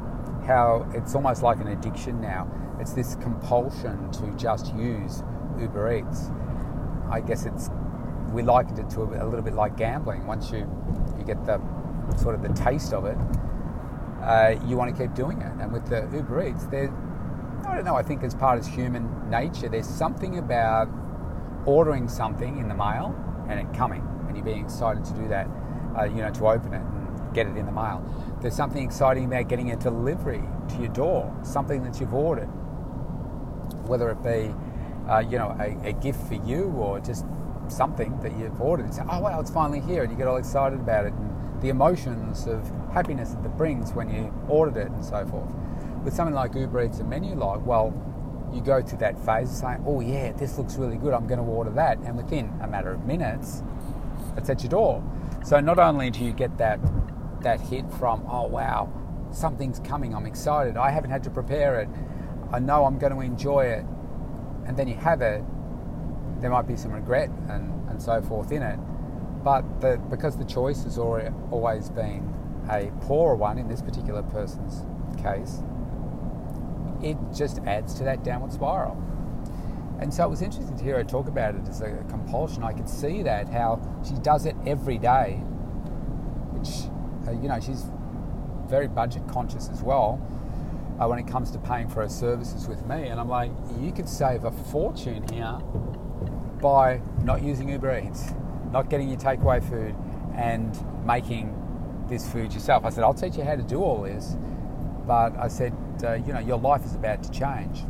how 0.46 0.90
it's 0.94 1.14
almost 1.14 1.42
like 1.42 1.60
an 1.60 1.68
addiction 1.68 2.22
now. 2.22 2.50
It's 2.80 2.94
this 2.94 3.16
compulsion 3.16 4.10
to 4.12 4.34
just 4.36 4.74
use 4.74 5.22
Uber 5.60 5.98
Eats. 5.98 6.30
I 7.10 7.20
guess 7.20 7.44
it's 7.44 7.68
we 8.32 8.42
likened 8.42 8.78
it 8.78 8.88
to 8.90 9.02
a, 9.02 9.24
a 9.24 9.26
little 9.26 9.42
bit 9.42 9.54
like 9.54 9.76
gambling. 9.76 10.26
Once 10.26 10.50
you 10.50 10.66
you 11.18 11.24
get 11.24 11.44
the 11.44 11.60
sort 12.16 12.34
of 12.34 12.42
the 12.42 12.48
taste 12.54 12.94
of 12.94 13.04
it, 13.04 13.18
uh, 14.22 14.54
you 14.66 14.78
want 14.78 14.94
to 14.96 15.02
keep 15.02 15.14
doing 15.14 15.42
it. 15.42 15.52
And 15.60 15.70
with 15.70 15.86
the 15.86 16.08
Uber 16.14 16.48
Eats, 16.48 16.64
there, 16.64 16.90
I 17.68 17.74
don't 17.74 17.84
know, 17.84 17.96
I 17.96 18.02
think 18.02 18.22
as 18.22 18.34
part 18.34 18.58
of 18.58 18.66
human 18.66 19.28
nature, 19.28 19.68
there's 19.68 19.86
something 19.86 20.38
about 20.38 20.88
ordering 21.66 22.08
something 22.08 22.58
in 22.58 22.68
the 22.68 22.74
mail 22.74 23.14
and 23.48 23.60
it 23.60 23.76
coming, 23.76 24.02
and 24.26 24.36
you 24.36 24.42
being 24.42 24.64
excited 24.64 25.04
to 25.04 25.12
do 25.12 25.28
that, 25.28 25.46
uh, 25.98 26.04
you 26.04 26.16
know, 26.16 26.30
to 26.30 26.48
open 26.48 26.72
it 26.72 26.80
and 26.80 27.34
get 27.34 27.46
it 27.46 27.56
in 27.56 27.66
the 27.66 27.72
mail. 27.72 28.02
There's 28.40 28.56
something 28.56 28.82
exciting 28.82 29.26
about 29.26 29.48
getting 29.48 29.70
a 29.70 29.76
delivery 29.76 30.42
to 30.70 30.76
your 30.78 30.88
door, 30.88 31.34
something 31.42 31.82
that 31.84 32.00
you've 32.00 32.14
ordered. 32.14 32.48
whether 33.86 34.10
it 34.10 34.22
be, 34.22 34.54
uh, 35.10 35.20
you 35.20 35.38
know, 35.38 35.56
a, 35.58 35.88
a, 35.88 35.92
gift 35.94 36.20
for 36.28 36.34
you 36.34 36.64
or 36.78 37.00
just 37.00 37.24
something 37.68 38.18
that 38.20 38.36
you've 38.38 38.60
ordered. 38.60 38.90
Oh 39.10 39.20
wow, 39.20 39.40
it's 39.40 39.50
finally 39.50 39.80
here, 39.80 40.02
and 40.02 40.12
you 40.12 40.18
get 40.18 40.26
all 40.26 40.36
excited 40.36 40.78
about 40.78 41.06
it, 41.06 41.12
and 41.14 41.62
the 41.62 41.70
emotions 41.70 42.46
of 42.46 42.70
happiness 42.92 43.30
that 43.30 43.44
it 43.44 43.56
brings 43.56 43.92
when 43.92 44.10
you 44.10 44.32
ordered 44.48 44.76
it, 44.76 44.88
and 44.88 45.04
so 45.04 45.26
forth. 45.26 45.50
With 46.04 46.14
something 46.14 46.34
like 46.34 46.54
Uber 46.54 46.84
Eats 46.84 47.00
and 47.00 47.10
Menulog, 47.10 47.64
well, 47.64 47.92
you 48.52 48.62
go 48.62 48.80
through 48.80 48.98
that 48.98 49.18
phase 49.24 49.50
of 49.50 49.56
saying, 49.56 49.84
oh 49.86 50.00
yeah, 50.00 50.32
this 50.32 50.56
looks 50.56 50.76
really 50.76 50.96
good, 50.96 51.12
I'm 51.12 51.26
going 51.26 51.40
to 51.40 51.44
order 51.44 51.70
that, 51.72 51.98
and 51.98 52.16
within 52.16 52.52
a 52.62 52.66
matter 52.66 52.90
of 52.90 53.04
minutes, 53.04 53.62
it's 54.36 54.48
at 54.48 54.62
your 54.62 54.70
door. 54.70 55.02
So 55.44 55.60
not 55.60 55.78
only 55.78 56.10
do 56.10 56.24
you 56.24 56.32
get 56.32 56.56
that 56.58 56.80
that 57.42 57.60
hit 57.60 57.84
from, 57.94 58.26
oh 58.28 58.46
wow, 58.46 58.92
something's 59.30 59.78
coming, 59.80 60.14
I'm 60.14 60.26
excited, 60.26 60.76
I 60.76 60.90
haven't 60.90 61.10
had 61.10 61.22
to 61.24 61.30
prepare 61.30 61.80
it, 61.80 61.88
I 62.52 62.58
know 62.58 62.84
I'm 62.84 62.98
going 62.98 63.12
to 63.12 63.20
enjoy 63.20 63.66
it, 63.66 63.84
and 64.66 64.76
then 64.76 64.88
you 64.88 64.94
have 64.94 65.20
it, 65.20 65.44
there 66.40 66.50
might 66.50 66.66
be 66.66 66.76
some 66.76 66.92
regret 66.92 67.28
and, 67.48 67.88
and 67.90 68.02
so 68.02 68.22
forth 68.22 68.50
in 68.50 68.62
it. 68.62 68.78
But 69.44 69.80
the, 69.80 70.00
because 70.10 70.36
the 70.36 70.44
choice 70.44 70.84
has 70.84 70.98
always 70.98 71.90
been 71.90 72.34
a 72.70 72.90
poorer 73.02 73.36
one 73.36 73.58
in 73.58 73.68
this 73.68 73.82
particular 73.82 74.22
person's 74.22 74.84
case, 75.22 75.62
it 77.02 77.16
just 77.34 77.58
adds 77.60 77.94
to 77.94 78.04
that 78.04 78.24
downward 78.24 78.52
spiral. 78.52 78.96
And 80.00 80.14
so 80.14 80.24
it 80.24 80.30
was 80.30 80.42
interesting 80.42 80.76
to 80.76 80.84
hear 80.84 80.96
her 80.96 81.04
talk 81.04 81.26
about 81.26 81.56
it 81.56 81.66
as 81.68 81.80
a 81.80 82.04
compulsion. 82.08 82.62
I 82.62 82.72
could 82.72 82.88
see 82.88 83.22
that, 83.22 83.48
how 83.48 83.80
she 84.06 84.14
does 84.14 84.46
it 84.46 84.54
every 84.66 84.96
day, 84.96 85.40
which, 86.52 86.88
uh, 87.26 87.32
you 87.32 87.48
know, 87.48 87.58
she's 87.58 87.86
very 88.68 88.86
budget 88.86 89.26
conscious 89.28 89.68
as 89.68 89.82
well 89.82 90.20
uh, 91.00 91.06
when 91.06 91.18
it 91.18 91.26
comes 91.26 91.50
to 91.50 91.58
paying 91.58 91.88
for 91.88 92.02
her 92.02 92.08
services 92.08 92.68
with 92.68 92.86
me. 92.86 93.08
And 93.08 93.18
I'm 93.18 93.28
like, 93.28 93.50
you 93.80 93.90
could 93.92 94.08
save 94.08 94.44
a 94.44 94.52
fortune 94.52 95.26
here 95.32 95.58
by 96.60 97.00
not 97.22 97.42
using 97.42 97.68
Uber 97.68 98.00
Eats, 98.00 98.32
not 98.70 98.90
getting 98.90 99.08
your 99.08 99.18
takeaway 99.18 99.62
food, 99.62 99.96
and 100.36 100.76
making 101.04 101.54
this 102.08 102.30
food 102.30 102.52
yourself. 102.52 102.84
I 102.84 102.90
said, 102.90 103.02
I'll 103.04 103.14
teach 103.14 103.36
you 103.36 103.44
how 103.44 103.56
to 103.56 103.62
do 103.62 103.82
all 103.82 104.02
this, 104.02 104.36
but 105.06 105.36
I 105.36 105.48
said, 105.48 105.72
uh, 106.04 106.14
you 106.14 106.32
know, 106.32 106.40
your 106.40 106.58
life 106.58 106.84
is 106.84 106.94
about 106.94 107.22
to 107.22 107.30
change. 107.30 107.82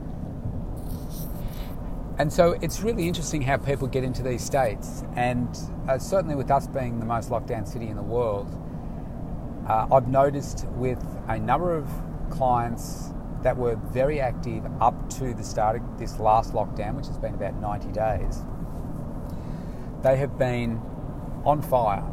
And 2.19 2.33
so 2.33 2.59
it's 2.61 2.81
really 2.81 3.07
interesting 3.07 3.43
how 3.43 3.59
people 3.59 3.87
get 3.87 4.03
into 4.03 4.23
these 4.23 4.43
states. 4.43 5.05
And 5.15 5.49
uh, 5.89 5.99
certainly 5.99 6.35
with 6.35 6.51
us 6.51 6.67
being 6.67 6.99
the 6.99 7.07
most 7.07 7.31
locked 7.31 7.47
down 7.47 7.65
city 7.65 7.87
in 7.87 7.97
the 7.97 8.03
world, 8.03 8.49
uh, 9.69 9.87
I've 9.93 10.09
noticed 10.09 10.67
with 10.71 10.99
a 11.29 11.39
number 11.39 11.77
of 11.77 11.89
clients 12.31 13.11
that 13.43 13.57
were 13.57 13.77
very 13.77 14.21
active 14.21 14.65
up 14.81 15.09
to 15.11 15.33
the 15.33 15.45
start 15.45 15.77
of 15.77 15.99
this 15.99 16.19
last 16.19 16.53
lockdown, 16.53 16.95
which 16.95 17.07
has 17.07 17.19
been 17.19 17.35
about 17.35 17.55
90 17.55 17.93
days, 17.93 18.43
they 20.03 20.17
have 20.17 20.37
been 20.39 20.81
on 21.45 21.63
fire 21.63 22.05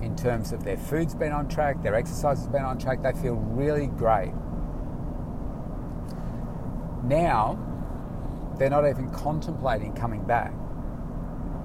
in 0.00 0.16
terms 0.16 0.52
of 0.52 0.64
their 0.64 0.76
food's 0.76 1.14
been 1.14 1.32
on 1.32 1.48
track, 1.48 1.82
their 1.82 1.94
exercise 1.94 2.38
has 2.38 2.46
been 2.48 2.62
on 2.62 2.78
track, 2.78 3.02
they 3.02 3.12
feel 3.12 3.34
really 3.34 3.86
great. 3.88 4.32
Now, 7.02 7.58
they're 8.58 8.70
not 8.70 8.88
even 8.88 9.10
contemplating 9.10 9.92
coming 9.94 10.24
back 10.24 10.52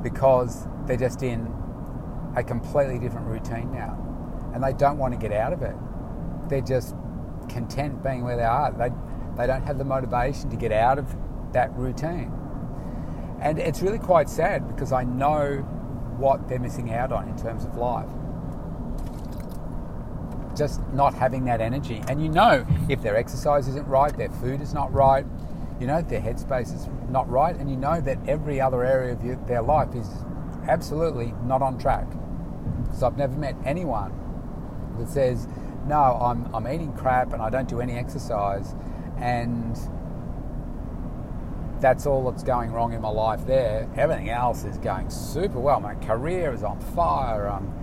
because 0.02 0.68
they're 0.86 0.98
just 0.98 1.24
in 1.24 1.52
a 2.36 2.44
completely 2.44 3.00
different 3.00 3.28
routine 3.28 3.72
now 3.72 4.02
and 4.54 4.64
they 4.64 4.74
don't 4.74 4.98
want 4.98 5.14
to 5.14 5.20
get 5.20 5.34
out 5.34 5.52
of 5.52 5.62
it. 5.62 5.76
They're 6.48 6.62
just 6.62 6.96
content 7.50 8.02
being 8.04 8.24
where 8.24 8.38
they 8.38 8.44
are. 8.44 8.72
They, 8.72 8.90
they 9.38 9.48
don't 9.48 9.64
have 9.64 9.78
the 9.78 9.84
motivation 9.84 10.50
to 10.50 10.56
get 10.56 10.72
out 10.72 10.98
of 10.98 11.14
that 11.52 11.76
routine. 11.76 12.32
And 13.42 13.60
it's 13.60 13.82
really 13.82 14.00
quite 14.00 14.30
sad 14.30 14.68
because 14.68 14.92
I 14.92 15.04
know 15.04 15.58
what 16.18 16.48
they're 16.48 16.60
missing 16.60 16.94
out 16.94 17.12
on 17.12 17.28
in 17.28 17.38
terms 17.38 17.66
of 17.66 17.76
life. 17.76 18.10
Just 20.56 20.82
not 20.94 21.14
having 21.14 21.46
that 21.46 21.62
energy. 21.62 22.02
And 22.08 22.22
you 22.22 22.30
know 22.30 22.66
if 22.90 23.02
their 23.02 23.16
exercise 23.16 23.68
isn't 23.68 23.88
right, 23.88 24.16
their 24.16 24.30
food 24.30 24.62
is 24.62 24.74
not 24.74 24.94
right, 24.94 25.26
you 25.80 25.88
know, 25.88 26.02
their 26.02 26.22
headspace 26.22 26.74
is 26.74 26.88
not 27.10 27.30
right, 27.30 27.56
and 27.56 27.70
you 27.70 27.76
know 27.76 28.00
that 28.02 28.18
every 28.28 28.62
other 28.62 28.84
area 28.84 29.14
of 29.14 29.48
their 29.48 29.62
life 29.62 29.94
is 29.94 30.10
absolutely 30.68 31.34
not 31.44 31.62
on 31.62 31.78
track. 31.78 32.08
So 32.94 33.08
I've 33.08 33.18
never 33.18 33.36
met 33.36 33.56
anyone 33.66 34.14
that 34.98 35.10
says, 35.10 35.48
no, 35.86 35.96
I'm, 35.96 36.54
I'm 36.56 36.68
eating 36.68 36.94
crap 36.94 37.34
and 37.34 37.42
I 37.42 37.50
don't 37.50 37.68
do 37.68 37.82
any 37.82 37.94
exercise, 37.94 38.74
and 39.18 39.78
that's 41.82 42.06
all 42.06 42.32
that's 42.32 42.44
going 42.44 42.72
wrong 42.72 42.94
in 42.94 43.02
my 43.02 43.10
life 43.10 43.46
there. 43.46 43.90
Everything 43.98 44.30
else 44.30 44.64
is 44.64 44.78
going 44.78 45.10
super 45.10 45.60
well. 45.60 45.82
My 45.82 45.96
career 45.96 46.54
is 46.54 46.64
on 46.64 46.80
fire. 46.80 47.50
Um, 47.50 47.74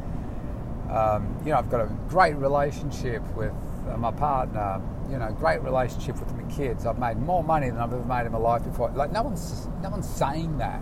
um, 0.92 1.34
you 1.44 1.50
know, 1.50 1.58
I've 1.58 1.70
got 1.70 1.80
a 1.80 1.86
great 2.08 2.36
relationship 2.36 3.22
with 3.34 3.52
uh, 3.88 3.96
my 3.96 4.10
partner. 4.10 4.80
You 5.10 5.18
know, 5.18 5.30
great 5.32 5.62
relationship 5.62 6.18
with 6.20 6.32
my 6.34 6.42
kids. 6.50 6.86
I've 6.86 6.98
made 6.98 7.16
more 7.16 7.42
money 7.42 7.70
than 7.70 7.78
I've 7.78 7.92
ever 7.92 8.04
made 8.04 8.26
in 8.26 8.32
my 8.32 8.38
life 8.38 8.64
before. 8.64 8.90
Like 8.90 9.10
no 9.10 9.22
one's 9.22 9.68
no 9.82 9.90
one's 9.90 10.08
saying 10.08 10.58
that, 10.58 10.80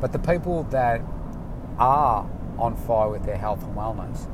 but 0.00 0.12
the 0.12 0.18
people 0.18 0.62
that 0.64 1.00
are 1.78 2.28
on 2.58 2.76
fire 2.76 3.10
with 3.10 3.24
their 3.24 3.36
health 3.36 3.62
and 3.64 3.74
wellness 3.74 4.28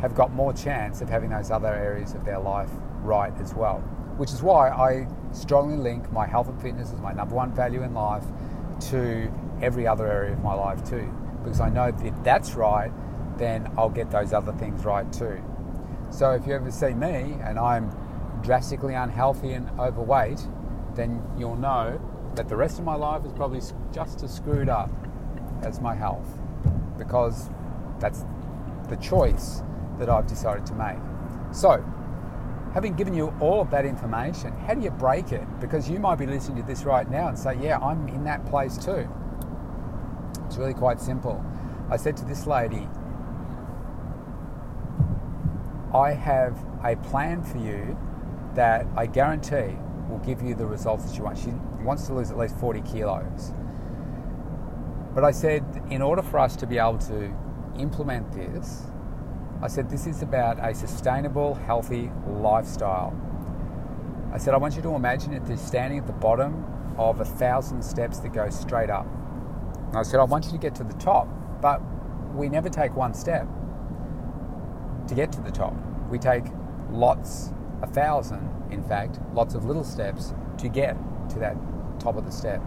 have 0.00 0.14
got 0.14 0.32
more 0.32 0.52
chance 0.52 1.02
of 1.02 1.10
having 1.10 1.30
those 1.30 1.50
other 1.50 1.68
areas 1.68 2.14
of 2.14 2.24
their 2.24 2.38
life 2.38 2.70
right 3.02 3.32
as 3.38 3.54
well. 3.54 3.78
Which 4.16 4.32
is 4.32 4.42
why 4.42 4.70
I 4.70 5.06
strongly 5.32 5.76
link 5.76 6.10
my 6.10 6.26
health 6.26 6.48
and 6.48 6.60
fitness 6.60 6.92
as 6.92 7.00
my 7.00 7.12
number 7.12 7.34
one 7.34 7.52
value 7.54 7.82
in 7.82 7.92
life 7.92 8.24
to 8.90 9.30
every 9.60 9.86
other 9.86 10.10
area 10.10 10.32
of 10.32 10.42
my 10.42 10.54
life 10.54 10.82
too. 10.88 11.12
Because 11.44 11.60
I 11.60 11.68
know 11.68 11.90
that 11.90 12.06
if 12.06 12.14
that's 12.22 12.54
right, 12.54 12.90
then 13.36 13.70
I'll 13.76 13.90
get 13.90 14.10
those 14.10 14.32
other 14.32 14.52
things 14.52 14.84
right 14.84 15.10
too. 15.12 15.42
So 16.10 16.32
if 16.32 16.46
you 16.46 16.54
ever 16.54 16.70
see 16.70 16.92
me 16.92 17.36
and 17.42 17.58
I'm 17.58 17.90
drastically 18.42 18.94
unhealthy 18.94 19.52
and 19.52 19.68
overweight, 19.78 20.40
then 20.94 21.22
you'll 21.38 21.56
know 21.56 22.00
that 22.34 22.48
the 22.48 22.56
rest 22.56 22.78
of 22.78 22.84
my 22.84 22.94
life 22.94 23.24
is 23.24 23.32
probably 23.32 23.60
just 23.92 24.22
as 24.22 24.34
screwed 24.34 24.68
up 24.68 24.90
as 25.62 25.80
my 25.80 25.94
health 25.94 26.28
because 26.98 27.50
that's 27.98 28.24
the 28.88 28.96
choice 28.96 29.62
that 29.98 30.08
I've 30.08 30.26
decided 30.26 30.66
to 30.66 30.74
make. 30.74 30.98
So, 31.52 31.84
having 32.72 32.94
given 32.94 33.14
you 33.14 33.34
all 33.40 33.60
of 33.60 33.70
that 33.70 33.84
information, 33.84 34.52
how 34.52 34.74
do 34.74 34.82
you 34.82 34.90
break 34.90 35.32
it? 35.32 35.46
Because 35.60 35.88
you 35.88 35.98
might 35.98 36.16
be 36.16 36.26
listening 36.26 36.62
to 36.62 36.66
this 36.66 36.84
right 36.84 37.08
now 37.10 37.28
and 37.28 37.38
say, 37.38 37.56
Yeah, 37.60 37.78
I'm 37.78 38.08
in 38.08 38.24
that 38.24 38.44
place 38.46 38.76
too. 38.76 39.08
It's 40.46 40.56
really 40.56 40.74
quite 40.74 41.00
simple. 41.00 41.44
I 41.90 41.96
said 41.96 42.16
to 42.18 42.24
this 42.24 42.46
lady, 42.46 42.88
I 45.92 46.12
have 46.12 46.56
a 46.84 46.94
plan 46.96 47.42
for 47.42 47.58
you 47.58 47.98
that 48.54 48.86
I 48.96 49.06
guarantee 49.06 49.76
will 50.08 50.20
give 50.24 50.40
you 50.42 50.54
the 50.54 50.66
results 50.66 51.04
that 51.04 51.16
you 51.16 51.24
want. 51.24 51.38
She 51.38 51.50
wants 51.82 52.06
to 52.06 52.14
lose 52.14 52.30
at 52.30 52.38
least 52.38 52.56
40 52.58 52.80
kilos. 52.82 53.52
But 55.14 55.24
I 55.24 55.32
said, 55.32 55.64
in 55.90 56.02
order 56.02 56.22
for 56.22 56.38
us 56.38 56.54
to 56.56 56.66
be 56.66 56.78
able 56.78 56.98
to 56.98 57.34
implement 57.76 58.32
this, 58.32 58.82
I 59.62 59.68
said, 59.68 59.90
this 59.90 60.06
is 60.06 60.22
about 60.22 60.58
a 60.64 60.74
sustainable, 60.74 61.54
healthy 61.54 62.10
lifestyle. 62.26 63.14
I 64.32 64.38
said, 64.38 64.54
I 64.54 64.58
want 64.58 64.76
you 64.76 64.82
to 64.82 64.94
imagine 64.94 65.32
it 65.32 65.48
is 65.50 65.60
standing 65.60 65.98
at 65.98 66.06
the 66.06 66.12
bottom 66.12 66.64
of 66.96 67.20
a 67.20 67.24
thousand 67.24 67.82
steps 67.82 68.20
that 68.20 68.32
go 68.32 68.48
straight 68.48 68.90
up. 68.90 69.06
And 69.88 69.98
I 69.98 70.02
said, 70.02 70.20
I 70.20 70.24
want 70.24 70.46
you 70.46 70.52
to 70.52 70.58
get 70.58 70.76
to 70.76 70.84
the 70.84 70.94
top, 70.94 71.28
but 71.60 71.80
we 72.32 72.48
never 72.48 72.68
take 72.68 72.94
one 72.94 73.12
step 73.12 73.48
to 75.10 75.14
get 75.14 75.30
to 75.32 75.40
the 75.40 75.50
top. 75.50 75.74
We 76.08 76.18
take 76.18 76.44
lots, 76.90 77.52
a 77.82 77.86
thousand, 77.86 78.48
in 78.70 78.82
fact, 78.82 79.18
lots 79.34 79.54
of 79.54 79.64
little 79.64 79.84
steps 79.84 80.32
to 80.58 80.68
get 80.68 80.96
to 81.30 81.38
that 81.40 81.56
top 81.98 82.16
of 82.16 82.24
the 82.24 82.32
step. 82.32 82.62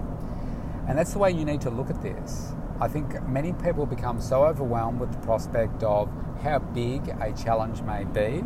And 0.88 0.98
that's 0.98 1.14
the 1.14 1.20
way 1.20 1.32
you 1.32 1.46
need 1.46 1.62
to 1.62 1.70
look 1.70 1.90
at 1.90 2.02
this. 2.02 2.52
I 2.82 2.90
think 2.90 3.26
many 3.28 3.54
people 3.54 3.86
become 3.86 4.20
so 4.22 4.44
overwhelmed 4.46 5.00
with 5.00 5.12
the 5.14 5.20
prospect 5.20 5.84
of 5.84 6.10
how 6.42 6.60
big 6.60 7.08
a 7.22 7.32
challenge 7.32 7.82
may 7.82 8.04
be 8.04 8.44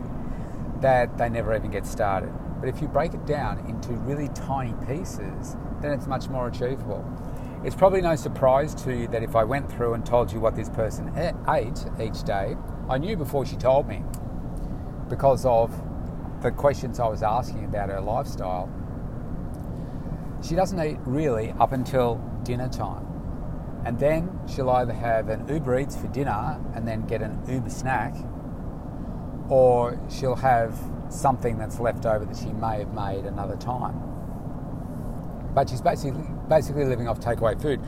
that 0.81 1.17
they 1.17 1.29
never 1.29 1.55
even 1.55 1.71
get 1.71 1.87
started. 1.87 2.31
But 2.59 2.69
if 2.69 2.81
you 2.81 2.87
break 2.87 3.15
it 3.15 3.25
down 3.25 3.65
into 3.67 3.93
really 3.93 4.29
tiny 4.29 4.73
pieces, 4.85 5.57
then 5.81 5.91
it's 5.91 6.05
much 6.05 6.27
more 6.29 6.47
achievable. 6.47 7.03
It's 7.63 7.75
probably 7.75 8.01
no 8.01 8.15
surprise 8.15 8.75
to 8.83 8.95
you 8.95 9.07
that 9.07 9.23
if 9.23 9.35
I 9.35 9.43
went 9.43 9.71
through 9.71 9.95
and 9.95 10.05
told 10.05 10.31
you 10.31 10.39
what 10.39 10.55
this 10.55 10.69
person 10.69 11.11
ate 11.47 11.85
each 11.99 12.23
day, 12.23 12.55
I 12.89 12.97
knew 12.97 13.17
before 13.17 13.45
she 13.45 13.57
told 13.57 13.87
me 13.87 14.01
because 15.09 15.45
of 15.45 15.71
the 16.41 16.51
questions 16.51 16.99
I 16.99 17.07
was 17.07 17.21
asking 17.21 17.65
about 17.65 17.89
her 17.89 17.99
lifestyle. 17.99 18.69
She 20.41 20.55
doesn't 20.55 20.79
eat 20.79 20.97
really 21.05 21.51
up 21.59 21.73
until 21.73 22.15
dinner 22.43 22.69
time. 22.69 23.05
And 23.85 23.99
then 23.99 24.39
she'll 24.47 24.69
either 24.69 24.93
have 24.93 25.29
an 25.29 25.47
Uber 25.47 25.79
Eats 25.79 25.97
for 25.97 26.07
dinner 26.07 26.59
and 26.75 26.87
then 26.87 27.05
get 27.07 27.21
an 27.21 27.41
Uber 27.47 27.69
snack, 27.69 28.15
or 29.49 29.99
she'll 30.09 30.35
have 30.35 30.77
something 31.09 31.57
that's 31.57 31.79
left 31.79 32.05
over 32.05 32.25
that 32.25 32.37
she 32.37 32.51
may 32.53 32.79
have 32.79 32.93
made 32.93 33.25
another 33.25 33.55
time. 33.57 34.03
but 35.53 35.69
she's 35.69 35.81
basically 35.81 36.23
basically 36.47 36.85
living 36.85 37.07
off 37.07 37.19
takeaway 37.19 37.59
food. 37.59 37.81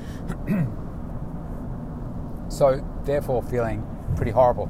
so 2.51 2.83
therefore 3.03 3.43
feeling 3.43 3.85
pretty 4.15 4.31
horrible. 4.31 4.69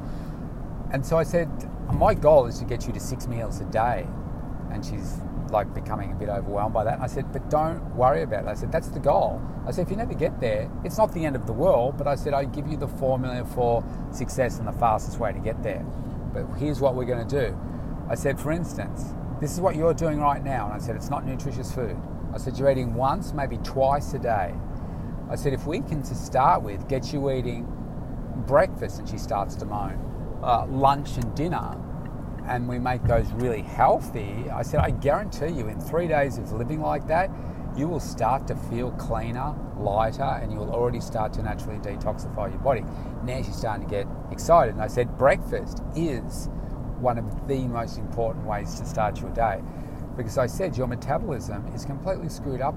And 0.92 1.06
so 1.06 1.18
I 1.18 1.24
said, 1.24 1.50
my 1.94 2.14
goal 2.14 2.46
is 2.46 2.60
to 2.60 2.66
get 2.66 2.88
you 2.88 2.94
to 2.94 3.00
six 3.00 3.28
meals 3.28 3.62
a 3.62 3.66
day. 3.66 4.08
And 4.72 4.86
she's 4.86 5.18
like 5.52 5.74
becoming 5.74 6.12
a 6.12 6.16
bit 6.16 6.30
overwhelmed 6.30 6.74
by 6.74 6.84
that. 6.84 7.00
I 7.00 7.08
said, 7.08 7.32
but 7.32 7.50
don't 7.50 7.96
worry 7.96 8.22
about 8.22 8.46
it. 8.46 8.48
I 8.48 8.54
said, 8.54 8.72
that's 8.72 8.90
the 8.90 9.00
goal. 9.00 9.42
I 9.68 9.72
said, 9.72 9.86
if 9.86 9.92
you 9.92 9.98
never 9.98 10.14
get 10.14 10.40
there, 10.40 10.70
it's 10.84 10.98
not 10.98 11.12
the 11.14 11.26
end 11.26 11.36
of 11.36 11.48
the 11.48 11.54
world, 11.54 11.98
but 11.98 12.08
I 12.08 12.16
said, 12.16 12.34
I 12.34 12.46
give 12.46 12.68
you 12.68 12.78
the 12.78 12.88
formula 12.88 13.46
for 13.46 13.84
success 14.12 14.60
and 14.60 14.68
the 14.68 14.74
fastest 14.74 15.20
way 15.20 15.32
to 15.32 15.40
get 15.40 15.62
there. 15.64 15.84
But 16.34 16.46
here's 16.58 16.80
what 16.80 16.96
we're 16.96 17.06
going 17.06 17.28
to 17.28 17.48
do. 17.48 17.58
I 18.10 18.16
said, 18.16 18.40
for 18.40 18.52
instance, 18.52 19.06
this 19.40 19.52
is 19.52 19.60
what 19.60 19.76
you're 19.76 19.94
doing 19.94 20.20
right 20.20 20.44
now. 20.44 20.66
And 20.66 20.74
I 20.74 20.78
said, 20.80 20.96
it's 20.96 21.10
not 21.10 21.26
nutritious 21.26 21.72
food. 21.72 21.98
I 22.34 22.38
said, 22.38 22.58
you're 22.58 22.70
eating 22.70 22.94
once, 22.94 23.34
maybe 23.34 23.58
twice 23.58 24.14
a 24.14 24.20
day. 24.20 24.54
I 25.30 25.36
said, 25.36 25.54
if 25.54 25.66
we 25.66 25.80
can 25.82 26.04
to 26.04 26.16
start 26.16 26.62
with 26.62 26.88
get 26.88 27.12
you 27.14 27.32
eating 27.32 27.68
breakfast, 28.48 29.00
and 29.00 29.10
she 29.10 29.18
starts 29.18 29.56
to 29.56 29.66
moan, 29.66 30.09
uh, 30.44 30.66
lunch 30.68 31.18
and 31.18 31.36
dinner, 31.36 31.78
and 32.48 32.68
we 32.68 32.80
make 32.80 33.04
those 33.04 33.32
really 33.34 33.62
healthy, 33.62 34.50
I 34.52 34.64
said, 34.64 34.80
I 34.80 34.92
guarantee 34.92 35.50
you, 35.50 35.68
in 35.68 35.80
three 35.80 36.08
days 36.08 36.38
of 36.38 36.52
living 36.52 36.82
like 36.82 37.08
that, 37.08 37.30
you 37.78 37.88
will 37.88 38.00
start 38.00 38.48
to 38.48 38.56
feel 38.56 38.92
cleaner, 38.92 39.54
lighter, 39.78 40.24
and 40.24 40.52
you'll 40.52 40.72
already 40.72 41.00
start 41.00 41.32
to 41.34 41.44
naturally 41.44 41.78
detoxify 41.80 42.50
your 42.50 42.60
body. 42.60 42.84
Now 43.24 43.42
she's 43.44 43.56
starting 43.56 43.88
to 43.88 43.90
get 43.90 44.08
excited. 44.32 44.74
And 44.74 44.82
I 44.82 44.88
said, 44.88 45.18
breakfast 45.18 45.84
is 45.96 46.50
one 47.00 47.18
of 47.18 47.48
the 47.48 47.68
most 47.68 47.98
important 47.98 48.46
ways 48.46 48.80
to 48.80 48.86
start 48.86 49.22
your 49.22 49.30
day. 49.32 49.62
Because 50.18 50.38
I 50.38 50.48
said, 50.48 50.76
your 50.76 50.88
metabolism 50.88 51.68
is 51.74 51.86
completely 51.86 52.30
screwed 52.30 52.62
up 52.62 52.76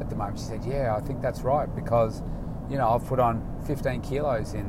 at 0.00 0.08
the 0.08 0.16
moment. 0.16 0.38
She 0.38 0.44
said, 0.44 0.64
Yeah, 0.64 0.94
I 0.96 1.00
think 1.00 1.20
that's 1.20 1.40
right. 1.40 1.72
Because, 1.74 2.22
you 2.70 2.76
know, 2.76 2.90
I've 2.90 3.04
put 3.06 3.18
on 3.18 3.42
15 3.66 4.02
kilos 4.02 4.54
in 4.54 4.66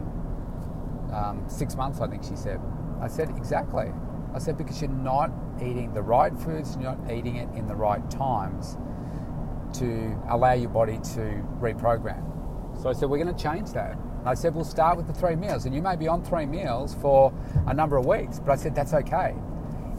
um, 1.11 1.43
six 1.47 1.75
months, 1.75 2.01
I 2.01 2.07
think 2.07 2.23
she 2.23 2.35
said. 2.35 2.59
I 3.01 3.07
said, 3.07 3.29
Exactly. 3.37 3.91
I 4.33 4.39
said, 4.39 4.57
Because 4.57 4.81
you're 4.81 4.91
not 4.91 5.31
eating 5.57 5.93
the 5.93 6.01
right 6.01 6.35
foods, 6.37 6.75
you're 6.79 6.95
not 6.95 7.11
eating 7.11 7.37
it 7.37 7.49
in 7.55 7.67
the 7.67 7.75
right 7.75 8.09
times 8.09 8.77
to 9.73 10.17
allow 10.29 10.53
your 10.53 10.69
body 10.69 10.97
to 10.97 11.43
reprogram. 11.59 12.23
So 12.81 12.89
I 12.89 12.93
said, 12.93 13.09
We're 13.09 13.23
going 13.23 13.35
to 13.35 13.43
change 13.43 13.71
that. 13.73 13.97
I 14.25 14.33
said, 14.33 14.55
We'll 14.55 14.65
start 14.65 14.97
with 14.97 15.07
the 15.07 15.13
three 15.13 15.35
meals. 15.35 15.65
And 15.65 15.73
you 15.73 15.81
may 15.81 15.95
be 15.95 16.07
on 16.07 16.23
three 16.23 16.45
meals 16.45 16.95
for 16.95 17.33
a 17.67 17.73
number 17.73 17.97
of 17.97 18.05
weeks, 18.05 18.39
but 18.39 18.51
I 18.51 18.55
said, 18.55 18.75
That's 18.75 18.93
okay 18.93 19.35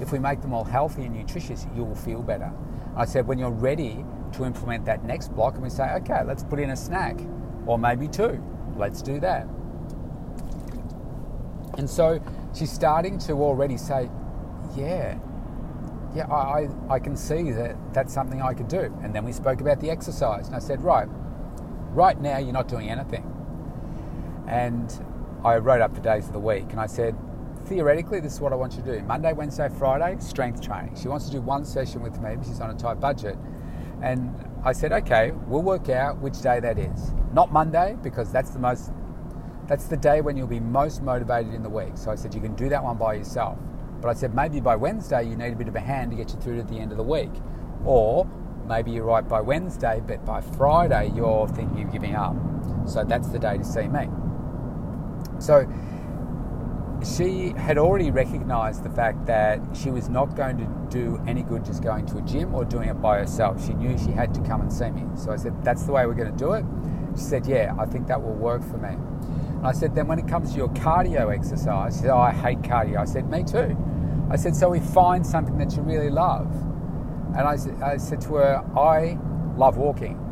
if 0.01 0.13
we 0.13 0.19
make 0.19 0.41
them 0.41 0.55
all 0.55 0.65
healthy 0.65 1.05
and 1.05 1.15
nutritious, 1.15 1.67
you 1.75 1.85
will 1.85 1.95
feel 1.95 2.23
better. 2.23 2.53
I 2.97 3.05
said, 3.05 3.27
when 3.27 3.39
you're 3.39 3.51
ready 3.51 4.05
to 4.33 4.45
implement 4.45 4.85
that 4.85 5.05
next 5.05 5.29
block, 5.35 5.55
and 5.55 5.63
we 5.63 5.71
say, 5.71 5.91
okay, 5.97 6.23
let's 6.25 6.45
put 6.45 6.59
in 6.61 6.71
a 6.71 6.77
snack, 6.77 7.19
or 7.67 7.79
maybe 7.79 8.09
two, 8.09 8.43
let's 8.77 9.03
do 9.03 9.21
that. 9.21 9.47
And 11.79 11.89
so 11.89 12.21
she's 12.55 12.73
starting 12.73 13.19
to 13.21 13.35
already 13.35 13.77
say, 13.77 14.11
yeah, 14.77 15.17
yeah, 16.15 16.27
I, 16.27 16.69
I 16.91 16.99
can 16.99 17.17
see 17.17 17.53
that 17.53 17.77
that's 17.95 18.13
something 18.13 18.43
I 18.43 18.53
could 18.53 18.67
do. 18.67 18.93
And 19.03 19.15
then 19.15 19.25
we 19.25 19.33
spoke 19.33 19.61
about 19.61 19.81
the 19.81 19.89
exercise, 19.89 20.49
and 20.49 20.57
I 20.57 20.59
said, 20.59 20.83
right, 20.83 21.09
right 21.93 22.21
now 22.21 22.39
you're 22.39 22.53
not 22.53 22.67
doing 22.67 22.91
anything. 22.91 23.25
And 24.49 24.93
I 25.45 25.59
wrote 25.59 25.81
up 25.81 25.95
the 25.95 26.01
days 26.01 26.27
of 26.27 26.33
the 26.33 26.41
week, 26.41 26.67
and 26.71 26.81
I 26.81 26.87
said, 26.87 27.17
theoretically, 27.67 28.19
this 28.19 28.35
is 28.35 28.41
what 28.41 28.53
I 28.53 28.57
want 28.57 28.75
you 28.75 28.83
to 28.83 28.99
do. 28.99 29.05
Monday, 29.05 29.33
Wednesday, 29.33 29.69
Friday, 29.79 30.17
strength 30.19 30.61
training. 30.61 30.97
She 31.01 31.07
wants 31.07 31.27
to 31.27 31.31
do 31.31 31.41
one 31.41 31.65
session 31.65 32.03
with 32.03 32.21
me, 32.21 32.37
she's 32.45 32.61
on 32.61 32.71
a 32.71 32.75
tight 32.75 32.99
budget. 32.99 33.37
And 34.03 34.35
I 34.65 34.73
said, 34.73 34.93
okay, 34.93 35.31
we'll 35.47 35.63
work 35.63 35.89
out 35.91 36.19
which 36.19 36.41
day 36.41 36.59
that 36.59 36.79
is. 36.79 37.13
Not 37.33 37.53
Monday, 37.53 37.97
because 38.03 38.33
that's 38.33 38.51
the 38.51 38.59
most 38.59 38.91
that's 39.69 39.85
the 39.85 39.97
day 39.97 40.23
when 40.23 40.37
you'll 40.37 40.47
be 40.47 40.61
most 40.61 41.03
motivated 41.03 41.53
in 41.53 41.63
the 41.63 41.69
week. 41.69 41.97
So 41.97 42.11
I 42.11 42.15
said 42.15 42.35
you 42.35 42.41
can 42.41 42.55
do 42.55 42.71
that 42.71 42.83
one 42.83 42.97
by 42.97 43.15
yourself. 43.15 43.59
But 44.01 44.09
I 44.09 44.15
said 44.15 44.35
maybe 44.35 44.61
by 44.61 44.77
Wednesday 44.77 45.25
you 45.25 45.37
need 45.37 45.53
a 45.53 45.57
bit 45.57 45.69
of 45.69 45.77
a 45.77 45.81
hand 45.81 46.11
to 46.11 46.17
get 46.17 46.33
you 46.33 46.41
through 46.41 46.57
to 46.57 46.63
the 46.63 46.79
end 46.79 46.91
of 46.91 46.97
the 46.97 47.05
week. 47.05 47.31
Or 47.85 48.27
maybe 48.67 48.93
you're 48.93 49.05
right 49.05 49.29
by 49.29 49.43
Wednesday, 49.43 50.03
but 50.05 50.25
by 50.25 50.41
Friday 50.41 51.13
you're 51.15 51.47
thinking 51.49 51.83
of 51.83 51.93
giving 51.93 52.15
up. 52.15 52.35
So 52.87 53.05
that's 53.05 53.29
the 53.29 53.39
day 53.39 53.59
to 53.59 53.65
see 53.65 53.89
me. 53.89 54.09
So 55.39 55.69
she 57.05 57.51
had 57.51 57.77
already 57.77 58.11
recognized 58.11 58.83
the 58.83 58.91
fact 58.91 59.27
that 59.27 59.61
she 59.75 59.91
was 59.91 60.09
not 60.09 60.35
going 60.35 60.57
to 60.59 60.67
do 60.89 61.23
any 61.27 61.43
good 61.43 61.65
just 61.65 61.83
going 61.83 62.07
to 62.07 62.19
a 62.19 62.23
gym 62.23 62.55
or 62.55 62.65
doing 62.65 62.89
it 62.89 63.01
by 63.03 63.19
herself. 63.19 63.65
She 63.65 63.75
knew 63.75 63.99
she 63.99 64.13
had 64.13 64.33
to 64.35 64.41
come 64.41 64.63
and 64.63 64.73
see 64.73 64.91
me. 64.91 65.05
So 65.15 65.31
I 65.31 65.37
said, 65.37 65.63
That's 65.63 65.85
the 65.85 65.93
way 65.93 66.07
we're 66.07 66.15
going 66.15 66.33
to 66.33 66.37
do 66.37 66.55
it. 66.55 66.65
She 67.15 67.23
said, 67.23 67.47
Yeah, 67.47 67.75
I 67.79 67.85
think 67.85 68.07
that 68.09 68.23
will 68.23 68.35
work 68.35 68.63
for 68.63 68.79
me. 68.79 68.97
And 69.59 69.67
I 69.67 69.73
said, 69.73 69.95
Then 69.95 70.07
when 70.07 70.19
it 70.19 70.29
comes 70.29 70.53
to 70.53 70.57
your 70.57 70.69
cardio 70.69 71.35
exercise, 71.35 71.97
she 71.97 72.03
said, 72.03 72.11
Oh, 72.11 72.19
I 72.19 72.33
hate 72.33 72.63
cardio. 72.63 72.99
I 72.99 73.05
said, 73.05 73.29
Me 73.29 73.43
too. 73.43 73.77
I 74.31 74.37
said, 74.37 74.55
So 74.55 74.71
we 74.71 74.81
find 74.81 75.27
something 75.27 75.59
that 75.59 75.75
you 75.77 75.83
really 75.83 76.11
love. 76.11 76.51
And 77.37 77.41
I, 77.41 77.59
I 77.85 77.97
said 77.97 78.21
to 78.23 78.35
her, 78.37 78.65
I 78.79 79.19
love 79.57 79.77
walking. 79.77 80.25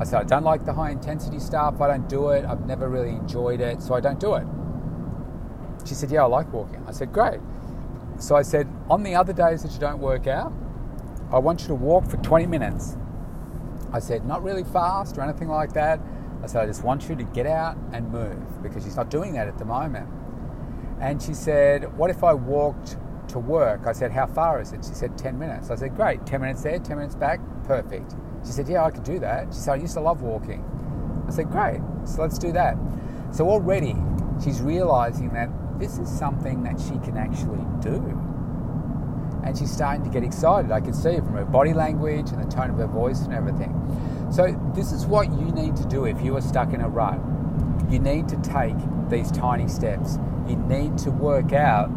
I 0.00 0.04
said, 0.04 0.20
I 0.20 0.24
don't 0.24 0.42
like 0.42 0.64
the 0.64 0.72
high 0.72 0.90
intensity 0.90 1.38
stuff. 1.38 1.80
I 1.80 1.86
don't 1.86 2.08
do 2.08 2.30
it. 2.30 2.44
I've 2.44 2.66
never 2.66 2.88
really 2.88 3.10
enjoyed 3.10 3.60
it, 3.60 3.80
so 3.80 3.94
I 3.94 4.00
don't 4.00 4.18
do 4.18 4.34
it. 4.34 4.46
She 5.86 5.94
said, 5.94 6.10
Yeah, 6.10 6.22
I 6.22 6.26
like 6.26 6.52
walking. 6.52 6.82
I 6.88 6.92
said, 6.92 7.12
Great. 7.12 7.40
So 8.18 8.36
I 8.36 8.42
said, 8.42 8.68
On 8.88 9.02
the 9.02 9.14
other 9.14 9.32
days 9.32 9.62
that 9.62 9.72
you 9.72 9.78
don't 9.78 9.98
work 9.98 10.26
out, 10.26 10.52
I 11.30 11.38
want 11.38 11.62
you 11.62 11.68
to 11.68 11.74
walk 11.74 12.08
for 12.08 12.16
20 12.18 12.46
minutes. 12.46 12.96
I 13.92 13.98
said, 13.98 14.24
Not 14.24 14.42
really 14.42 14.64
fast 14.64 15.18
or 15.18 15.22
anything 15.22 15.48
like 15.48 15.74
that. 15.74 16.00
I 16.42 16.46
said, 16.46 16.62
I 16.62 16.66
just 16.66 16.82
want 16.82 17.08
you 17.08 17.14
to 17.14 17.24
get 17.24 17.46
out 17.46 17.76
and 17.92 18.10
move 18.10 18.62
because 18.62 18.82
she's 18.84 18.96
not 18.96 19.10
doing 19.10 19.32
that 19.34 19.46
at 19.46 19.58
the 19.58 19.64
moment. 19.64 20.08
And 21.00 21.22
she 21.22 21.34
said, 21.34 21.96
What 21.96 22.10
if 22.10 22.24
I 22.24 22.34
walked 22.34 22.96
to 23.28 23.38
work? 23.38 23.86
I 23.86 23.92
said, 23.92 24.10
How 24.10 24.26
far 24.26 24.60
is 24.60 24.72
it? 24.72 24.84
She 24.84 24.94
said, 24.94 25.16
10 25.16 25.38
minutes. 25.38 25.70
I 25.70 25.76
said, 25.76 25.94
Great, 25.94 26.26
10 26.26 26.40
minutes 26.40 26.62
there, 26.62 26.78
10 26.78 26.96
minutes 26.96 27.14
back, 27.14 27.40
perfect. 27.64 28.14
She 28.44 28.52
said, 28.52 28.68
Yeah, 28.68 28.84
I 28.84 28.90
could 28.90 29.04
do 29.04 29.18
that. 29.20 29.52
She 29.52 29.60
said, 29.60 29.72
I 29.72 29.76
used 29.76 29.94
to 29.94 30.00
love 30.00 30.22
walking. 30.22 30.64
I 31.28 31.30
said, 31.30 31.50
Great, 31.50 31.80
so 32.04 32.22
let's 32.22 32.38
do 32.38 32.52
that. 32.52 32.76
So 33.30 33.48
already 33.48 33.96
she's 34.42 34.60
realizing 34.60 35.30
that 35.30 35.48
this 35.78 35.98
is 35.98 36.08
something 36.08 36.62
that 36.64 36.80
she 36.80 36.98
can 37.04 37.16
actually 37.16 37.64
do. 37.80 37.98
And 39.44 39.56
she's 39.56 39.72
starting 39.72 40.04
to 40.04 40.10
get 40.10 40.22
excited. 40.22 40.70
I 40.70 40.80
can 40.80 40.94
see 40.94 41.10
it 41.10 41.24
from 41.24 41.34
her 41.34 41.44
body 41.44 41.72
language 41.72 42.30
and 42.30 42.42
the 42.42 42.50
tone 42.50 42.70
of 42.70 42.76
her 42.76 42.86
voice 42.86 43.22
and 43.22 43.34
everything. 43.34 43.72
So, 44.32 44.58
this 44.74 44.92
is 44.92 45.04
what 45.04 45.30
you 45.30 45.52
need 45.52 45.76
to 45.76 45.86
do 45.86 46.06
if 46.06 46.20
you 46.22 46.36
are 46.36 46.40
stuck 46.40 46.72
in 46.72 46.80
a 46.80 46.88
rut. 46.88 47.20
You 47.90 47.98
need 47.98 48.28
to 48.28 48.36
take 48.40 48.76
these 49.10 49.30
tiny 49.30 49.68
steps. 49.68 50.18
You 50.48 50.56
need 50.56 50.96
to 50.98 51.10
work 51.10 51.52
out 51.52 51.90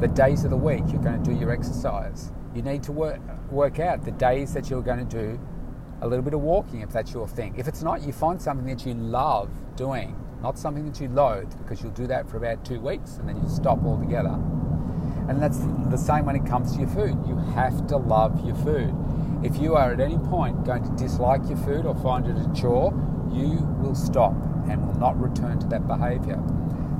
the 0.00 0.08
days 0.08 0.44
of 0.44 0.50
the 0.50 0.56
week 0.56 0.82
you're 0.88 1.02
going 1.02 1.22
to 1.22 1.30
do 1.30 1.36
your 1.36 1.50
exercise. 1.50 2.30
You 2.54 2.62
need 2.62 2.82
to 2.84 2.92
work, 2.92 3.20
work 3.50 3.78
out 3.78 4.04
the 4.04 4.10
days 4.10 4.52
that 4.54 4.68
you're 4.68 4.82
going 4.82 4.98
to 4.98 5.04
do 5.04 5.40
a 6.02 6.06
little 6.06 6.24
bit 6.24 6.34
of 6.34 6.40
walking 6.40 6.80
if 6.80 6.90
that's 6.90 7.12
your 7.12 7.26
thing. 7.26 7.54
If 7.56 7.66
it's 7.66 7.82
not, 7.82 8.02
you 8.02 8.12
find 8.12 8.40
something 8.40 8.66
that 8.66 8.84
you 8.84 8.94
love 8.94 9.48
doing 9.76 10.16
not 10.42 10.58
something 10.58 10.84
that 10.84 11.00
you 11.00 11.08
loathe 11.08 11.56
because 11.58 11.82
you'll 11.82 11.92
do 11.92 12.06
that 12.08 12.28
for 12.28 12.36
about 12.36 12.64
two 12.64 12.80
weeks 12.80 13.16
and 13.16 13.28
then 13.28 13.40
you 13.40 13.48
stop 13.48 13.82
altogether. 13.84 14.34
And 15.28 15.40
that's 15.40 15.58
the 15.88 15.96
same 15.96 16.26
when 16.26 16.34
it 16.34 16.44
comes 16.44 16.72
to 16.72 16.80
your 16.80 16.88
food. 16.88 17.16
You 17.26 17.36
have 17.54 17.86
to 17.86 17.96
love 17.96 18.44
your 18.44 18.56
food. 18.56 18.92
If 19.42 19.56
you 19.58 19.74
are 19.74 19.92
at 19.92 20.00
any 20.00 20.18
point 20.18 20.64
going 20.64 20.84
to 20.84 20.90
dislike 21.02 21.42
your 21.48 21.58
food 21.58 21.84
or 21.84 21.96
find 21.96 22.26
it 22.26 22.36
a 22.36 22.52
chore, 22.54 22.92
you 23.32 23.66
will 23.80 23.94
stop 23.94 24.34
and 24.68 24.86
will 24.86 24.98
not 24.98 25.20
return 25.20 25.58
to 25.60 25.66
that 25.68 25.88
behavior. 25.88 26.40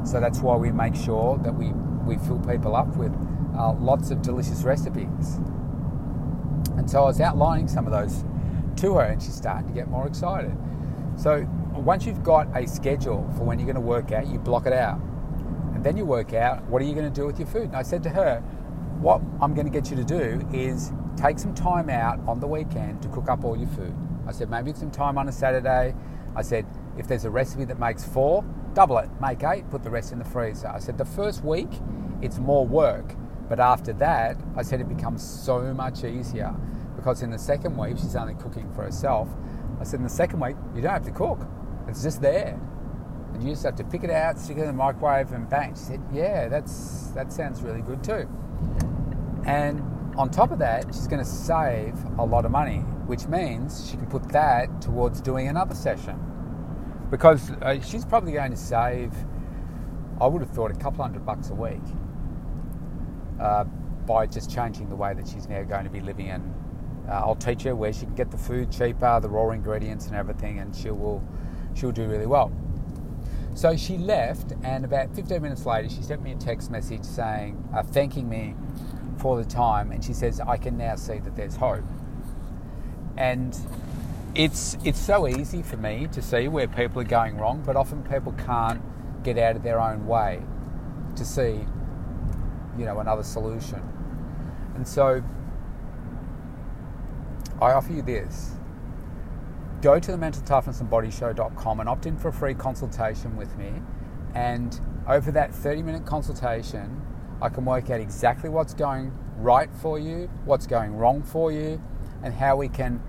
So 0.04 0.18
that's 0.18 0.40
why 0.40 0.56
we 0.56 0.72
make 0.72 0.96
sure 0.96 1.38
that 1.38 1.54
we, 1.54 1.68
we 2.04 2.16
fill 2.26 2.40
people 2.40 2.74
up 2.74 2.96
with 2.96 3.12
uh, 3.56 3.72
lots 3.74 4.10
of 4.10 4.22
delicious 4.22 4.62
recipes. 4.62 5.38
And 6.76 6.90
so 6.90 7.02
I 7.02 7.04
was 7.04 7.20
outlining 7.20 7.68
some 7.68 7.86
of 7.86 7.92
those 7.92 8.24
to 8.76 8.94
her, 8.94 9.04
and 9.04 9.22
she's 9.22 9.34
starting 9.34 9.68
to 9.68 9.74
get 9.74 9.88
more 9.88 10.06
excited. 10.06 10.56
So 11.16 11.46
once 11.72 12.06
you've 12.06 12.24
got 12.24 12.48
a 12.56 12.66
schedule 12.66 13.30
for 13.36 13.44
when 13.44 13.58
you're 13.58 13.66
going 13.66 13.76
to 13.76 13.80
work 13.80 14.10
out, 14.10 14.26
you 14.26 14.38
block 14.38 14.66
it 14.66 14.72
out. 14.72 14.98
And 15.74 15.84
then 15.84 15.96
you 15.96 16.04
work 16.04 16.32
out 16.32 16.64
what 16.64 16.82
are 16.82 16.84
you 16.84 16.94
going 16.94 17.12
to 17.12 17.20
do 17.20 17.26
with 17.26 17.38
your 17.38 17.46
food. 17.48 17.64
And 17.64 17.76
I 17.76 17.82
said 17.82 18.02
to 18.04 18.10
her, 18.10 18.40
what 19.00 19.20
I'm 19.40 19.54
going 19.54 19.66
to 19.66 19.72
get 19.72 19.90
you 19.90 19.96
to 19.96 20.04
do 20.04 20.46
is 20.52 20.92
take 21.16 21.38
some 21.38 21.54
time 21.54 21.90
out 21.90 22.20
on 22.26 22.40
the 22.40 22.46
weekend 22.46 23.02
to 23.02 23.08
cook 23.08 23.28
up 23.28 23.44
all 23.44 23.56
your 23.56 23.68
food. 23.68 23.94
I 24.26 24.32
said, 24.32 24.50
maybe 24.50 24.72
some 24.72 24.90
time 24.90 25.18
on 25.18 25.28
a 25.28 25.32
Saturday. 25.32 25.94
I 26.34 26.42
said, 26.42 26.66
if 26.96 27.08
there's 27.08 27.24
a 27.24 27.30
recipe 27.30 27.64
that 27.64 27.78
makes 27.78 28.04
four, 28.04 28.44
double 28.74 28.98
it, 28.98 29.10
make 29.20 29.42
eight, 29.42 29.68
put 29.70 29.82
the 29.82 29.90
rest 29.90 30.12
in 30.12 30.18
the 30.18 30.24
freezer. 30.24 30.68
I 30.68 30.78
said, 30.78 30.98
the 30.98 31.04
first 31.04 31.44
week, 31.44 31.70
it's 32.20 32.38
more 32.38 32.66
work. 32.66 33.14
But 33.48 33.60
after 33.60 33.92
that, 33.94 34.36
I 34.56 34.62
said 34.62 34.80
it 34.80 34.88
becomes 34.88 35.22
so 35.22 35.74
much 35.74 36.04
easier 36.04 36.54
because 36.96 37.22
in 37.22 37.30
the 37.30 37.38
second 37.38 37.76
week, 37.76 37.98
she's 37.98 38.16
only 38.16 38.34
cooking 38.34 38.72
for 38.74 38.82
herself. 38.82 39.28
I 39.80 39.84
said, 39.84 39.98
in 39.98 40.04
the 40.04 40.10
second 40.10 40.40
week, 40.40 40.56
you 40.74 40.80
don't 40.80 40.92
have 40.92 41.04
to 41.04 41.10
cook. 41.10 41.46
It's 41.88 42.02
just 42.02 42.22
there. 42.22 42.58
And 43.34 43.42
you 43.42 43.50
just 43.50 43.64
have 43.64 43.76
to 43.76 43.84
pick 43.84 44.04
it 44.04 44.10
out, 44.10 44.38
stick 44.38 44.58
it 44.58 44.60
in 44.60 44.66
the 44.66 44.72
microwave, 44.72 45.32
and 45.32 45.48
bang. 45.48 45.74
She 45.74 45.80
said, 45.80 46.00
Yeah, 46.12 46.48
that's 46.48 47.08
that 47.14 47.32
sounds 47.32 47.62
really 47.62 47.80
good 47.80 48.04
too. 48.04 48.28
And 49.44 49.82
on 50.16 50.30
top 50.30 50.50
of 50.50 50.58
that, 50.58 50.86
she's 50.86 51.06
going 51.06 51.22
to 51.22 51.28
save 51.28 51.94
a 52.18 52.24
lot 52.24 52.44
of 52.44 52.50
money, 52.50 52.78
which 53.06 53.26
means 53.26 53.88
she 53.90 53.96
can 53.96 54.06
put 54.06 54.28
that 54.30 54.80
towards 54.80 55.20
doing 55.20 55.48
another 55.48 55.74
session. 55.74 56.18
Because 57.10 57.50
uh, 57.50 57.80
she's 57.80 58.04
probably 58.04 58.32
going 58.32 58.50
to 58.50 58.56
save, 58.56 59.12
I 60.20 60.26
would 60.26 60.42
have 60.42 60.50
thought, 60.50 60.70
a 60.70 60.74
couple 60.74 61.02
hundred 61.02 61.24
bucks 61.24 61.50
a 61.50 61.54
week 61.54 61.80
uh, 63.40 63.64
by 64.06 64.26
just 64.26 64.50
changing 64.50 64.88
the 64.88 64.96
way 64.96 65.14
that 65.14 65.26
she's 65.26 65.48
now 65.48 65.62
going 65.62 65.84
to 65.84 65.90
be 65.90 66.00
living. 66.00 66.28
And 66.30 66.54
uh, 67.08 67.12
I'll 67.12 67.34
teach 67.34 67.62
her 67.62 67.74
where 67.74 67.92
she 67.92 68.06
can 68.06 68.14
get 68.14 68.30
the 68.30 68.38
food 68.38 68.70
cheaper, 68.70 69.18
the 69.20 69.28
raw 69.28 69.50
ingredients, 69.50 70.06
and 70.06 70.16
everything, 70.16 70.58
and 70.58 70.74
she 70.74 70.90
will 70.90 71.22
she'll 71.74 71.92
do 71.92 72.06
really 72.06 72.26
well. 72.26 72.52
So 73.54 73.76
she 73.76 73.98
left, 73.98 74.52
and 74.62 74.84
about 74.84 75.14
15 75.14 75.42
minutes 75.42 75.66
later, 75.66 75.88
she 75.88 76.02
sent 76.02 76.22
me 76.22 76.32
a 76.32 76.36
text 76.36 76.70
message 76.70 77.04
saying, 77.04 77.62
uh, 77.74 77.82
thanking 77.82 78.28
me 78.28 78.54
for 79.22 79.36
the 79.36 79.48
time, 79.48 79.92
and 79.92 80.04
she 80.04 80.12
says, 80.12 80.40
I 80.40 80.56
can 80.56 80.76
now 80.76 80.96
see 80.96 81.20
that 81.20 81.36
there's 81.36 81.54
hope. 81.54 81.84
And 83.16 83.56
it's, 84.34 84.76
it's 84.84 84.98
so 84.98 85.28
easy 85.28 85.62
for 85.62 85.76
me 85.76 86.08
to 86.10 86.20
see 86.20 86.48
where 86.48 86.66
people 86.66 87.00
are 87.00 87.04
going 87.04 87.38
wrong, 87.38 87.62
but 87.64 87.76
often 87.76 88.02
people 88.02 88.32
can't 88.32 88.82
get 89.22 89.38
out 89.38 89.54
of 89.54 89.62
their 89.62 89.80
own 89.80 90.08
way 90.08 90.42
to 91.14 91.24
see, 91.24 91.64
you 92.76 92.84
know, 92.84 92.98
another 92.98 93.22
solution. 93.22 93.80
And 94.74 94.88
so 94.88 95.22
I 97.60 97.72
offer 97.72 97.92
you 97.92 98.02
this 98.02 98.56
go 99.82 99.98
to 99.98 100.12
the 100.12 100.18
mentaltoughnessandbodyshow.com 100.18 101.80
and 101.80 101.88
opt 101.88 102.06
in 102.06 102.16
for 102.16 102.28
a 102.28 102.32
free 102.32 102.54
consultation 102.54 103.36
with 103.36 103.56
me. 103.56 103.72
And 104.34 104.80
over 105.08 105.30
that 105.32 105.54
30 105.54 105.82
minute 105.82 106.06
consultation, 106.06 107.02
I 107.42 107.48
can 107.48 107.64
work 107.64 107.90
out 107.90 108.00
exactly 108.00 108.48
what's 108.48 108.72
going 108.72 109.12
right 109.36 109.68
for 109.82 109.98
you, 109.98 110.30
what's 110.44 110.64
going 110.68 110.96
wrong 110.96 111.24
for 111.24 111.50
you, 111.50 111.82
and 112.22 112.32
how 112.32 112.54
we 112.54 112.68
can 112.68 113.02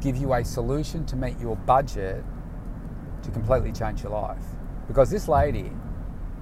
give 0.00 0.16
you 0.16 0.34
a 0.34 0.44
solution 0.44 1.06
to 1.06 1.14
meet 1.14 1.38
your 1.38 1.54
budget 1.54 2.24
to 3.22 3.30
completely 3.30 3.70
change 3.70 4.02
your 4.02 4.10
life. 4.10 4.42
Because 4.88 5.08
this 5.08 5.28
lady, 5.28 5.70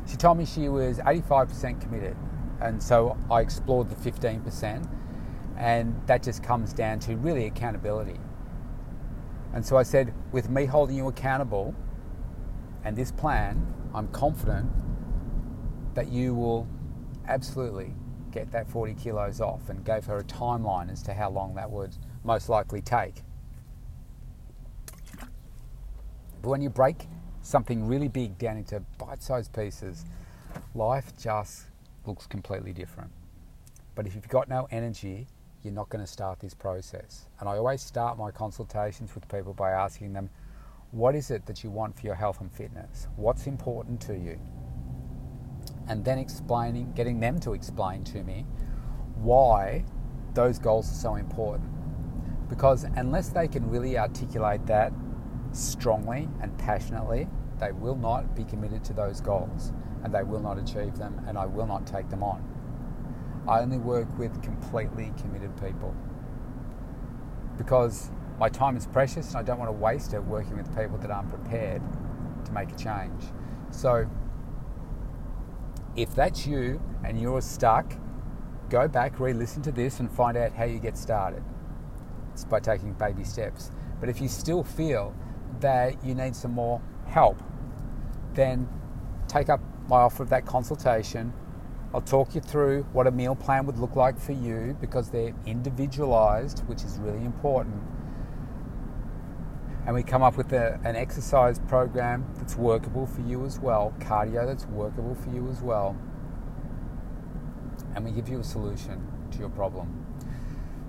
she 0.06 0.16
told 0.16 0.38
me 0.38 0.46
she 0.46 0.70
was 0.70 0.98
85% 1.00 1.82
committed. 1.82 2.16
And 2.62 2.82
so 2.82 3.14
I 3.30 3.40
explored 3.40 3.90
the 3.90 4.10
15%, 4.10 4.88
and 5.58 6.00
that 6.06 6.22
just 6.22 6.42
comes 6.42 6.72
down 6.72 6.98
to 7.00 7.16
really 7.16 7.44
accountability. 7.44 8.18
And 9.52 9.64
so 9.64 9.76
I 9.76 9.82
said, 9.82 10.14
with 10.32 10.48
me 10.48 10.64
holding 10.64 10.96
you 10.96 11.08
accountable 11.08 11.74
and 12.84 12.96
this 12.96 13.12
plan, 13.12 13.74
I'm 13.92 14.08
confident 14.08 14.70
that 15.94 16.08
you 16.08 16.34
will 16.34 16.66
absolutely 17.28 17.94
get 18.32 18.50
that 18.52 18.68
40 18.68 18.94
kilos 18.94 19.40
off 19.40 19.68
and 19.68 19.84
gave 19.84 20.04
her 20.06 20.18
a 20.18 20.24
timeline 20.24 20.90
as 20.90 21.02
to 21.02 21.14
how 21.14 21.30
long 21.30 21.54
that 21.54 21.70
would 21.70 21.96
most 22.24 22.48
likely 22.48 22.80
take. 22.80 23.22
But 26.42 26.50
when 26.50 26.60
you 26.60 26.68
break 26.68 27.06
something 27.42 27.86
really 27.86 28.08
big 28.08 28.36
down 28.38 28.56
into 28.56 28.80
bite 28.98 29.22
sized 29.22 29.52
pieces, 29.52 30.04
life 30.74 31.12
just 31.18 31.66
looks 32.06 32.26
completely 32.26 32.72
different. 32.72 33.10
But 33.94 34.06
if 34.06 34.14
you've 34.14 34.28
got 34.28 34.48
no 34.48 34.66
energy, 34.70 35.28
you're 35.62 35.72
not 35.72 35.88
going 35.88 36.04
to 36.04 36.10
start 36.10 36.40
this 36.40 36.54
process. 36.54 37.26
And 37.40 37.48
I 37.48 37.56
always 37.56 37.80
start 37.80 38.18
my 38.18 38.30
consultations 38.30 39.14
with 39.14 39.28
people 39.28 39.54
by 39.54 39.70
asking 39.70 40.12
them, 40.12 40.28
what 40.90 41.14
is 41.14 41.30
it 41.30 41.46
that 41.46 41.64
you 41.64 41.70
want 41.70 41.98
for 41.98 42.06
your 42.06 42.14
health 42.14 42.40
and 42.40 42.52
fitness? 42.52 43.08
What's 43.16 43.46
important 43.46 44.00
to 44.02 44.14
you? 44.14 44.38
And 45.86 46.04
then 46.04 46.18
explaining, 46.18 46.92
getting 46.92 47.20
them 47.20 47.38
to 47.40 47.52
explain 47.52 48.04
to 48.04 48.22
me 48.22 48.46
why 49.16 49.84
those 50.34 50.58
goals 50.58 50.90
are 50.90 50.94
so 50.94 51.14
important. 51.16 51.70
Because 52.48 52.84
unless 52.96 53.28
they 53.28 53.48
can 53.48 53.68
really 53.68 53.98
articulate 53.98 54.66
that 54.66 54.92
strongly 55.52 56.28
and 56.40 56.56
passionately, 56.58 57.28
they 57.58 57.72
will 57.72 57.96
not 57.96 58.34
be 58.34 58.44
committed 58.44 58.84
to 58.84 58.92
those 58.92 59.20
goals 59.20 59.72
and 60.02 60.14
they 60.14 60.22
will 60.22 60.40
not 60.40 60.58
achieve 60.58 60.98
them, 60.98 61.24
and 61.26 61.38
I 61.38 61.46
will 61.46 61.66
not 61.66 61.86
take 61.86 62.10
them 62.10 62.22
on. 62.22 62.44
I 63.48 63.60
only 63.60 63.78
work 63.78 64.06
with 64.18 64.42
completely 64.42 65.12
committed 65.18 65.54
people 65.62 65.94
because 67.56 68.10
my 68.38 68.48
time 68.48 68.76
is 68.76 68.86
precious 68.86 69.28
and 69.28 69.36
I 69.36 69.42
don't 69.42 69.58
want 69.58 69.68
to 69.68 69.72
waste 69.72 70.12
it 70.12 70.22
working 70.22 70.56
with 70.56 70.74
people 70.76 70.98
that 70.98 71.10
aren't 71.10 71.28
prepared 71.28 71.82
to 72.44 72.52
make 72.52 72.70
a 72.72 72.76
change. 72.76 73.22
So, 73.70 74.06
if 75.96 76.14
that's 76.14 76.46
you 76.46 76.80
and 77.04 77.20
you're 77.20 77.40
stuck, 77.40 77.94
go 78.70 78.88
back, 78.88 79.20
re 79.20 79.32
listen 79.32 79.62
to 79.62 79.72
this, 79.72 80.00
and 80.00 80.10
find 80.10 80.36
out 80.36 80.52
how 80.52 80.64
you 80.64 80.78
get 80.78 80.96
started. 80.96 81.42
It's 82.32 82.44
by 82.44 82.60
taking 82.60 82.92
baby 82.94 83.24
steps. 83.24 83.70
But 84.00 84.08
if 84.08 84.20
you 84.20 84.28
still 84.28 84.64
feel 84.64 85.14
that 85.60 86.04
you 86.04 86.14
need 86.14 86.34
some 86.34 86.52
more 86.52 86.80
help, 87.06 87.40
then 88.34 88.68
take 89.28 89.48
up 89.48 89.60
my 89.88 89.98
offer 89.98 90.22
of 90.22 90.30
that 90.30 90.46
consultation 90.46 91.32
I'll 91.94 92.00
talk 92.00 92.34
you 92.34 92.40
through 92.40 92.82
what 92.92 93.06
a 93.06 93.12
meal 93.12 93.36
plan 93.36 93.66
would 93.66 93.78
look 93.78 93.94
like 93.94 94.18
for 94.18 94.32
you 94.32 94.76
because 94.80 95.10
they're 95.10 95.32
individualized, 95.46 96.66
which 96.66 96.82
is 96.82 96.98
really 96.98 97.24
important. 97.24 97.80
And 99.86 99.94
we 99.94 100.02
come 100.02 100.22
up 100.22 100.36
with 100.38 100.52
a, 100.52 100.80
an 100.84 100.96
exercise 100.96 101.58
program 101.58 102.26
that's 102.36 102.56
workable 102.56 103.06
for 103.06 103.20
you 103.20 103.44
as 103.44 103.58
well, 103.58 103.94
cardio 103.98 104.46
that's 104.46 104.66
workable 104.66 105.14
for 105.14 105.28
you 105.28 105.50
as 105.50 105.60
well. 105.60 105.94
And 107.94 108.04
we 108.04 108.10
give 108.10 108.28
you 108.28 108.40
a 108.40 108.44
solution 108.44 109.06
to 109.32 109.38
your 109.38 109.50
problem. 109.50 110.06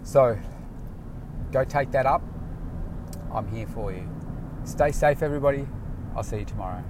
So 0.04 0.40
go 1.52 1.66
take 1.66 1.92
that 1.92 2.06
up. 2.06 2.22
I'm 3.34 3.48
here 3.50 3.68
for 3.68 3.92
you. 3.92 4.10
Stay 4.64 4.94
safe, 4.94 5.22
everybody. 5.22 5.68
I'll 6.16 6.24
see 6.24 6.40
you 6.40 6.46
tomorrow. 6.46 6.86